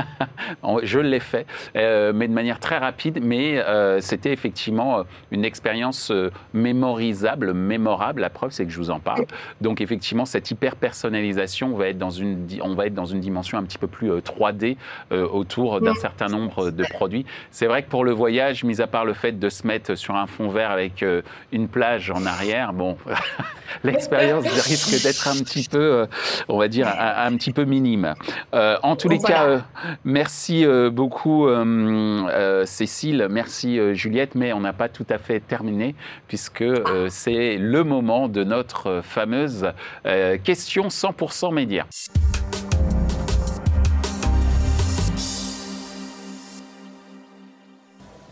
Je 0.82 0.98
l'ai 0.98 1.20
fait, 1.20 1.46
mais 1.74 2.28
de 2.28 2.32
manière 2.32 2.60
très 2.60 2.78
rapide, 2.78 3.20
mais 3.22 3.62
c'était 4.00 4.32
effectivement 4.32 5.04
une 5.30 5.44
expérience 5.44 6.12
mémorisable, 6.52 7.52
mémorable. 7.52 8.20
La 8.20 8.30
preuve, 8.30 8.50
c'est 8.50 8.64
que 8.64 8.70
je 8.70 8.78
vous 8.78 8.90
en 8.90 9.00
parle. 9.00 9.26
Donc, 9.60 9.80
effectivement, 9.80 10.24
cette 10.24 10.50
hyper 10.50 10.76
personnalisation, 10.76 11.74
on 11.74 11.76
va 11.76 11.88
être 11.88 11.98
dans 11.98 12.10
une, 12.10 12.46
on 12.62 12.74
va 12.74 12.86
être 12.86 12.94
dans 12.94 13.06
une 13.06 13.20
dimension 13.20 13.58
un 13.58 13.64
petit 13.64 13.78
peu 13.78 13.86
plus 13.86 14.10
3D 14.10 14.76
autour 15.10 15.80
d'un 15.80 15.94
certain 15.94 16.26
nombre 16.26 16.70
de 16.70 16.84
produits. 16.84 17.26
C'est 17.50 17.66
vrai 17.66 17.82
que 17.82 17.88
pour 17.88 18.04
le 18.04 18.12
voyage, 18.12 18.64
mis 18.64 18.80
à 18.80 18.86
part 18.86 19.04
le 19.04 19.14
fait 19.14 19.38
de 19.38 19.48
se 19.48 19.66
mettre 19.66 19.94
sur 19.94 20.14
un 20.14 20.26
fond 20.26 20.48
vert 20.48 20.70
avec 20.70 21.04
une 21.52 21.68
plage 21.68 22.10
en 22.10 22.26
arrière, 22.26 22.72
bon, 22.72 22.96
l'expérience 23.84 24.46
risque 24.66 25.02
d'être 25.02 25.28
un 25.28 25.42
petit 25.42 25.68
peu, 25.68 25.78
euh, 25.78 26.06
on 26.48 26.58
va 26.58 26.68
dire, 26.68 26.88
un, 26.88 27.34
petit 27.36 27.52
peu 27.52 27.64
minime. 27.64 28.14
Euh, 28.54 28.76
en 28.82 28.96
tous 28.96 29.08
les 29.08 29.18
cas, 29.18 29.44
euh, 29.44 29.58
merci 30.04 30.64
beaucoup 30.92 31.48
Cécile, 32.64 33.28
merci 33.30 33.78
Juliette, 33.94 34.34
mais 34.34 34.52
on 34.52 34.60
n'a 34.60 34.72
pas 34.72 34.88
tout 34.88 35.06
à 35.10 35.18
fait 35.18 35.40
terminé 35.40 35.94
puisque 36.28 36.64
c'est 37.08 37.56
le 37.58 37.84
moment 37.84 38.28
de 38.28 38.44
notre 38.44 39.00
fameuse 39.02 39.68
question 40.44 40.88
100% 40.88 41.52
média. 41.52 41.86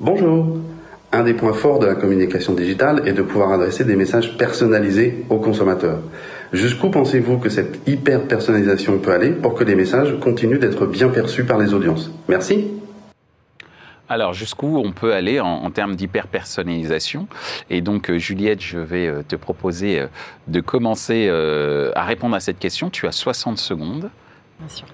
Bonjour, 0.00 0.58
un 1.14 1.22
des 1.22 1.34
points 1.34 1.52
forts 1.52 1.78
de 1.78 1.86
la 1.86 1.94
communication 1.94 2.54
digitale 2.54 3.06
est 3.06 3.12
de 3.12 3.22
pouvoir 3.22 3.52
adresser 3.52 3.84
des 3.84 3.94
messages 3.94 4.36
personnalisés 4.36 5.24
aux 5.30 5.38
consommateurs. 5.38 6.00
Jusqu'où 6.52 6.90
pensez-vous 6.90 7.38
que 7.38 7.48
cette 7.48 7.88
hyper 7.88 8.26
personnalisation 8.26 8.98
peut 8.98 9.12
aller 9.12 9.30
pour 9.30 9.54
que 9.54 9.62
les 9.62 9.76
messages 9.76 10.18
continuent 10.18 10.58
d'être 10.58 10.86
bien 10.86 11.08
perçus 11.10 11.44
par 11.44 11.58
les 11.58 11.72
audiences? 11.72 12.10
Merci. 12.26 12.66
Alors, 14.08 14.34
jusqu'où 14.34 14.76
on 14.76 14.90
peut 14.90 15.14
aller 15.14 15.38
en, 15.38 15.70
termes 15.70 15.94
d'hyper-personnalisation? 15.94 17.28
Et 17.70 17.80
donc, 17.80 18.10
euh, 18.10 18.18
Juliette, 18.18 18.60
je 18.60 18.80
vais 18.80 19.06
euh, 19.06 19.22
te 19.22 19.36
proposer 19.36 20.00
euh, 20.00 20.06
de 20.48 20.58
commencer 20.58 21.28
à 21.94 22.02
répondre 22.02 22.34
à 22.34 22.40
cette 22.40 22.58
question. 22.58 22.90
Tu 22.90 23.06
as 23.06 23.12
60 23.12 23.56
secondes. 23.56 24.10
Bien 24.58 24.68
sûr. 24.68 24.86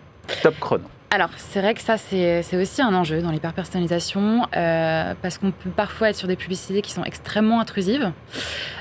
Top 0.43 0.61
chrono. 0.61 0.85
Alors, 1.13 1.31
c'est 1.37 1.61
vrai 1.61 1.75
que 1.75 1.81
ça, 1.81 1.97
c'est 1.99 2.57
aussi 2.57 2.83
un 2.83 2.95
enjeu 2.95 3.21
dans 3.21 3.33
l'hyper-personnalisation, 3.33 4.47
parce 4.53 5.39
qu'on 5.39 5.51
peut 5.51 5.71
parfois 5.71 6.11
être 6.11 6.17
sur 6.17 6.29
des 6.29 6.37
publicités 6.37 6.83
qui 6.83 6.93
sont 6.93 7.03
extrêmement 7.03 7.61
intrusives, 7.61 8.13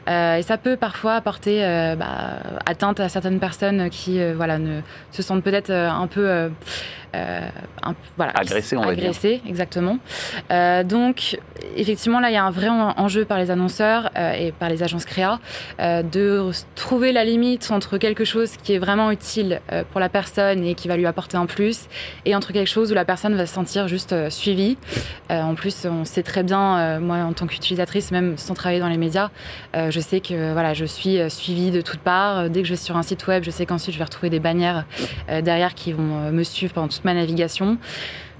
et 0.08 0.42
ça 0.44 0.58
peut 0.62 0.78
parfois 0.78 1.16
apporter 1.16 1.62
bah, 1.98 2.40
atteinte 2.68 3.00
à 3.00 3.10
certaines 3.10 3.40
personnes 3.40 3.90
qui 3.90 4.24
voilà, 4.34 4.60
ne, 4.60 4.82
se 5.12 5.24
sentent 5.24 5.44
peut-être 5.44 5.72
un 5.72 6.06
peu 6.06 6.50
euh, 7.09 7.09
un, 7.14 7.96
voilà, 8.18 8.34
agressé, 8.36 8.78
on 8.78 8.82
va 8.82 8.92
agressé, 8.92 9.42
exactement. 9.48 9.98
Euh, 10.52 10.84
donc, 10.84 11.40
effectivement, 11.76 12.20
là, 12.20 12.30
il 12.30 12.34
y 12.34 12.38
a 12.38 12.44
un 12.44 12.52
vrai 12.52 12.70
enjeu 12.70 13.26
par 13.26 13.38
les 13.38 13.52
annonceurs 13.52 14.12
euh, 14.18 14.34
et 14.34 14.52
par 14.52 14.70
les 14.70 14.84
agences 14.84 15.06
créa 15.06 15.40
de 15.80 16.52
trouver 16.76 17.12
la 17.12 17.24
limite 17.24 17.72
entre 17.72 17.98
quelque 17.98 18.24
chose 18.24 18.52
qui 18.62 18.74
est 18.74 18.78
vraiment 18.78 19.12
utile 19.12 19.62
pour 19.92 20.00
la 20.00 20.10
personne 20.10 20.64
et 20.64 20.76
qui 20.76 20.88
va 20.88 20.98
lui 20.98 21.06
apporter 21.06 21.38
un 21.38 21.46
plus, 21.46 21.88
et 22.26 22.36
entre 22.36 22.52
quelque 22.52 22.68
chose 22.68 22.92
où 22.92 22.96
la 22.96 23.06
personne 23.06 23.36
va 23.36 23.46
se 23.46 23.54
sentir 23.54 23.88
juste 23.88 24.30
suivie. 24.30 24.78
en 25.30 25.56
plus, 25.56 25.86
on 25.86 26.06
sait 26.06 26.24
très 26.24 26.44
bien, 26.44 27.00
moi, 27.00 27.18
en 27.18 27.34
tant 27.34 27.48
qu'utilisatrice, 27.48 28.12
même 28.12 28.38
sans 28.38 28.54
travailler 28.54 28.80
dans 28.80 28.90
les 28.90 28.98
médias, 28.98 29.30
je 29.74 30.00
sais 30.00 30.20
que 30.20 30.54
voilà, 30.54 30.74
je 30.74 30.86
suis 30.86 31.20
suivie 31.30 31.72
de 31.72 31.82
toutes 31.82 32.02
parts. 32.02 32.50
Dès 32.50 32.62
que 32.62 32.68
je 32.68 32.74
vais 32.74 32.78
sur 32.78 32.98
un 32.98 33.04
site 33.04 33.26
web, 33.28 33.44
je 33.44 33.52
sais 33.52 33.66
qu'ensuite 33.66 33.94
je 33.94 34.00
vais 34.00 34.06
retrouver 34.06 34.30
des 34.30 34.40
bannières 34.40 34.86
derrière 35.28 35.74
qui 35.76 35.94
vont 35.94 36.32
me 36.32 36.44
suivre 36.44 36.74
pendant 36.74 36.88
ma 37.04 37.14
navigation. 37.14 37.78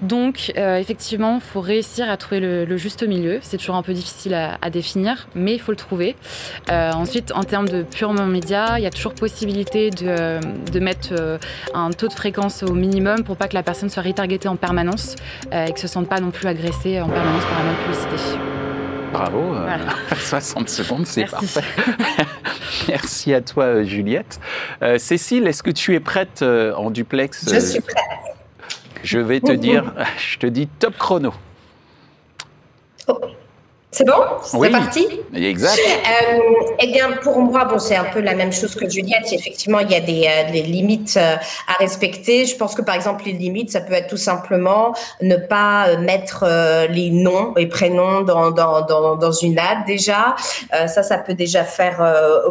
Donc, 0.02 0.52
euh, 0.56 0.78
effectivement, 0.78 1.36
il 1.36 1.40
faut 1.40 1.60
réussir 1.60 2.08
à 2.08 2.16
trouver 2.16 2.40
le, 2.40 2.76
juste 2.76 3.06
milieu. 3.06 3.38
C'est 3.42 3.58
toujours 3.58 3.74
un 3.74 3.82
peu 3.82 3.92
difficile 3.92 4.34
à, 4.34 4.70
définir, 4.70 5.28
mais 5.34 5.54
il 5.54 5.60
faut 5.60 5.72
le 5.72 5.76
trouver. 5.76 6.16
Euh, 6.70 6.92
ensuite, 6.92 7.32
en 7.32 7.44
termes 7.44 7.68
de 7.68 7.82
purement 7.82 8.26
média, 8.26 8.78
il 8.78 8.84
y 8.84 8.86
a 8.86 8.90
toujours 8.90 9.14
possibilité 9.14 9.90
de, 9.90 10.40
de 10.70 10.80
mettre 10.80 11.10
euh, 11.12 11.38
un 11.74 11.90
taux 11.90 12.08
de 12.08 12.12
fréquence 12.12 12.62
au 12.62 12.72
minimum 12.72 13.24
pour 13.24 13.36
pas 13.36 13.48
que 13.48 13.54
la 13.54 13.62
personne 13.62 13.90
soit 13.90 14.02
retargetée 14.02 14.48
en 14.48 14.56
permanence 14.56 15.16
et 15.52 15.72
que 15.72 15.80
se 15.80 15.88
sente 15.88 16.08
pas 16.08 16.20
non 16.20 16.30
plus 16.30 16.46
agressée 16.46 17.00
en 17.00 17.08
permanence 17.08 17.44
par 17.44 17.58
la 17.58 17.64
même 17.64 17.76
publicité. 17.84 18.38
Bravo, 19.12 19.56
60 20.16 20.68
secondes, 20.68 21.06
c'est 21.06 21.24
parfait. 21.24 21.62
Merci 22.88 23.34
à 23.34 23.40
toi, 23.40 23.82
Juliette. 23.82 24.40
Cécile, 24.98 25.46
est-ce 25.48 25.62
que 25.62 25.70
tu 25.70 25.94
es 25.94 26.00
prête 26.00 26.42
en 26.42 26.90
duplex 26.90 27.52
Je 27.52 27.58
suis 27.58 27.80
prête. 27.80 28.09
Je 29.02 29.18
vais 29.18 29.40
te 29.40 29.52
dire, 29.52 29.92
je 30.18 30.38
te 30.38 30.46
dis 30.46 30.66
top 30.66 30.96
chrono. 30.98 31.32
C'est 33.92 34.06
bon? 34.06 34.14
C'est 34.44 34.70
parti? 34.70 35.08
Exact. 35.34 35.80
Euh, 35.80 36.38
eh 36.78 36.92
bien, 36.92 37.10
pour 37.22 37.40
moi, 37.40 37.64
bon, 37.64 37.80
c'est 37.80 37.96
un 37.96 38.04
peu 38.04 38.20
la 38.20 38.34
même 38.34 38.52
chose 38.52 38.76
que 38.76 38.88
Juliette. 38.88 39.32
Effectivement, 39.32 39.80
il 39.80 39.90
y 39.90 39.96
a 39.96 40.00
des, 40.00 40.28
euh, 40.28 40.52
des, 40.52 40.62
limites 40.62 41.16
euh, 41.16 41.34
à 41.66 41.72
respecter. 41.80 42.46
Je 42.46 42.54
pense 42.54 42.76
que, 42.76 42.82
par 42.82 42.94
exemple, 42.94 43.24
les 43.26 43.32
limites, 43.32 43.72
ça 43.72 43.80
peut 43.80 43.94
être 43.94 44.06
tout 44.06 44.16
simplement 44.16 44.94
ne 45.22 45.34
pas 45.34 45.88
euh, 45.88 45.98
mettre 45.98 46.46
les 46.90 47.10
noms 47.10 47.52
et 47.56 47.66
prénoms 47.66 48.20
dans, 48.20 48.52
dans, 48.52 48.82
dans, 48.86 49.16
dans 49.16 49.32
une 49.32 49.58
ad 49.58 49.84
déjà. 49.86 50.36
ça, 50.70 51.02
ça 51.02 51.18
peut 51.18 51.34
déjà 51.34 51.64
faire 51.64 52.00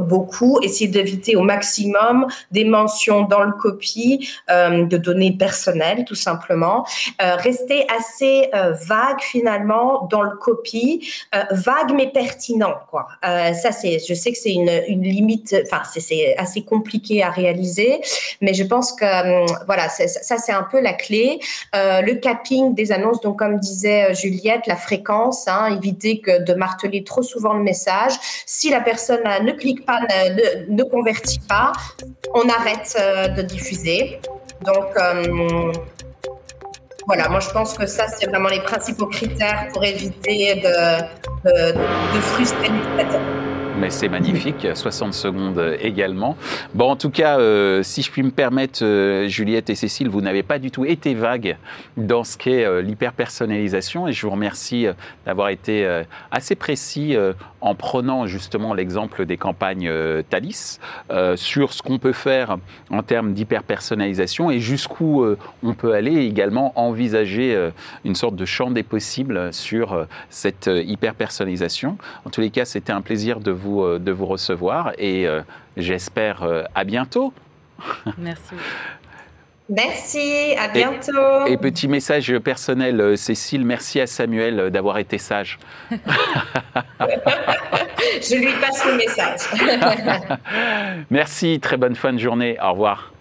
beaucoup. 0.01 0.59
Essayer 0.61 0.89
d'éviter 0.89 1.35
au 1.35 1.41
maximum 1.41 2.27
des 2.51 2.65
mentions 2.65 3.23
dans 3.23 3.43
le 3.43 3.53
copy 3.53 4.29
de 4.49 4.97
données 4.97 5.35
personnelles, 5.37 6.05
tout 6.05 6.15
simplement. 6.15 6.85
rester 7.19 7.85
assez 7.97 8.49
vague, 8.87 9.21
finalement, 9.21 10.07
dans 10.11 10.21
le 10.21 10.35
copy. 10.37 11.07
Euh, 11.35 11.43
vague 11.51 11.93
mais 11.93 12.07
pertinent. 12.07 12.73
Quoi. 12.89 13.07
Euh, 13.23 13.53
ça, 13.53 13.71
c'est, 13.71 13.99
je 13.99 14.15
sais 14.15 14.31
que 14.31 14.37
c'est 14.37 14.51
une, 14.51 14.71
une 14.87 15.03
limite, 15.03 15.55
enfin, 15.63 15.83
c'est 15.85 16.35
assez 16.37 16.63
compliqué 16.63 17.21
à 17.21 17.29
réaliser, 17.29 18.01
mais 18.41 18.55
je 18.55 18.63
pense 18.63 18.93
que 18.93 19.43
hum, 19.43 19.57
voilà, 19.67 19.89
ça, 19.89 20.37
c'est 20.37 20.51
un 20.51 20.63
peu 20.63 20.81
la 20.81 20.93
clé. 20.93 21.39
Euh, 21.75 22.01
le 22.01 22.15
capping 22.15 22.73
des 22.73 22.91
annonces, 22.91 23.21
donc 23.21 23.37
comme 23.37 23.59
disait 23.59 24.11
Juliette, 24.15 24.65
la 24.65 24.75
fréquence, 24.75 25.47
hein, 25.47 25.77
éviter 25.77 26.19
que 26.19 26.43
de 26.43 26.55
marteler 26.55 27.03
trop 27.03 27.21
souvent 27.21 27.53
le 27.53 27.61
message. 27.61 28.13
Si 28.47 28.71
la 28.71 28.81
personne 28.81 29.21
ne 29.43 29.51
clique 29.51 29.85
pas, 29.85 29.99
ne, 30.01 30.65
ne 30.67 30.83
convertit 30.83 31.41
pas, 31.47 31.73
on 32.33 32.49
arrête 32.49 32.97
de 33.37 33.43
diffuser. 33.43 34.19
Donc, 34.65 34.97
hum, 34.97 35.71
voilà, 37.09 37.27
moi 37.27 37.39
je 37.39 37.49
pense 37.49 37.75
que 37.75 37.87
ça, 37.87 38.07
c'est 38.07 38.27
vraiment 38.27 38.49
les 38.49 38.61
principaux 38.61 39.07
critères 39.07 39.67
pour 39.73 39.83
éviter 39.83 40.61
de, 40.61 41.01
de, 41.43 41.71
de 41.73 42.21
frustrer 42.21 42.69
mais 43.79 43.89
c'est 43.89 44.09
magnifique, 44.09 44.67
60 44.73 45.13
secondes 45.13 45.77
également. 45.79 46.35
Bon, 46.73 46.91
en 46.91 46.95
tout 46.95 47.09
cas, 47.09 47.39
euh, 47.39 47.81
si 47.81 48.01
je 48.01 48.11
puis 48.11 48.23
me 48.23 48.31
permettre, 48.31 48.83
euh, 48.83 49.27
Juliette 49.27 49.69
et 49.69 49.75
Cécile, 49.75 50.09
vous 50.09 50.21
n'avez 50.21 50.43
pas 50.43 50.59
du 50.59 50.69
tout 50.69 50.85
été 50.85 51.13
vague 51.13 51.57
dans 51.95 52.25
ce 52.25 52.37
qu'est 52.37 52.65
euh, 52.65 52.81
l'hyper-personnalisation 52.81 54.07
et 54.07 54.11
je 54.11 54.25
vous 54.25 54.31
remercie 54.31 54.87
d'avoir 55.25 55.49
été 55.49 55.87
assez 56.31 56.55
précis 56.55 57.15
en 57.61 57.75
prenant 57.75 58.25
justement 58.25 58.73
l'exemple 58.73 59.25
des 59.25 59.37
campagnes 59.37 59.91
Thalys 60.29 60.79
sur 61.35 61.73
ce 61.73 61.81
qu'on 61.81 61.99
peut 61.99 62.13
faire 62.13 62.57
en 62.89 63.03
termes 63.03 63.33
d'hyper-personnalisation 63.33 64.51
et 64.51 64.59
jusqu'où 64.59 65.25
on 65.63 65.73
peut 65.73 65.93
aller 65.93 66.25
également 66.25 66.73
envisager 66.79 67.69
une 68.05 68.15
sorte 68.15 68.35
de 68.35 68.45
champ 68.45 68.71
des 68.71 68.83
possibles 68.83 69.53
sur 69.53 70.07
cette 70.29 70.69
hyper-personnalisation. 70.73 71.97
En 72.25 72.29
tous 72.29 72.41
les 72.41 72.49
cas, 72.49 72.65
c'était 72.65 72.93
un 72.93 73.01
plaisir 73.01 73.39
de 73.39 73.51
vous 73.51 73.68
euh, 73.77 73.99
de 73.99 74.11
vous 74.11 74.25
recevoir 74.25 74.93
et 74.97 75.27
euh, 75.27 75.41
j'espère 75.77 76.43
euh, 76.43 76.63
à 76.75 76.83
bientôt. 76.83 77.33
Merci. 78.17 78.55
Merci, 79.69 80.55
à 80.59 80.67
bientôt. 80.67 81.45
Et, 81.47 81.55
petit 81.57 81.87
message 81.87 82.35
personnel, 82.39 83.15
Cécile, 83.17 83.63
merci 83.65 83.99
à 83.99 84.07
Samuel 84.07 84.71
d'avoir 84.71 84.97
été 84.97 85.19
sage. 85.19 85.59
Je 88.21 88.35
lui 88.35 88.51
passe 88.59 88.83
le 88.85 88.97
message. 88.97 89.41
merci, 91.11 91.59
très 91.59 91.77
bonne 91.77 91.95
fin 91.95 92.13
de 92.13 92.17
journée. 92.17 92.57
Au 92.61 92.71
revoir. 92.71 93.11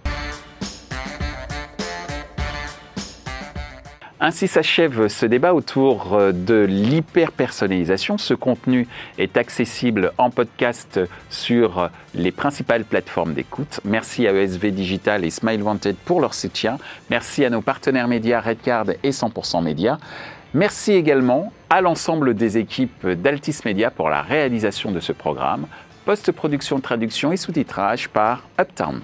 Ainsi 4.21 4.49
s'achève 4.49 5.07
ce 5.07 5.27
débat 5.27 5.55
autour 5.55 6.15
euh, 6.15 6.33
de 6.33 6.67
l'hyper-personnalisation. 6.69 8.19
Ce 8.19 8.35
contenu 8.35 8.89
est 9.17 9.37
accessible 9.37 10.13
en 10.19 10.31
podcast 10.31 11.01
sur 11.31 11.89
les 12.15 12.33
principales 12.33 12.85
plateformes 12.85 13.33
d'écoute. 13.33 13.81
Merci 13.85 14.27
à 14.27 14.33
ESV 14.33 14.73
Digital 14.73 15.25
et 15.25 15.31
Smile 15.31 15.63
Wanted 15.63 15.95
pour 16.05 16.21
leur 16.21 16.35
soutien. 16.35 16.79
Merci 17.11 17.45
à 17.45 17.51
nos 17.51 17.61
partenaires 17.61 18.09
médias 18.09 18.41
Redcard 18.41 18.87
et 19.05 19.11
100% 19.11 19.63
Média. 19.63 19.99
Merci 20.53 20.93
également 20.93 21.53
à 21.71 21.81
l'ensemble 21.81 22.35
des 22.35 22.59
équipes 22.59 23.07
d'Altis 23.07 23.61
Media 23.65 23.93
pour 23.93 24.09
la 24.09 24.23
réalisation 24.23 24.91
de 24.91 24.99
ce 24.99 25.13
programme. 25.13 25.67
Post-production, 26.07 26.81
traduction 26.81 27.31
et 27.31 27.37
sous-titrage 27.37 28.09
par 28.09 28.43
Uptown. 28.59 29.01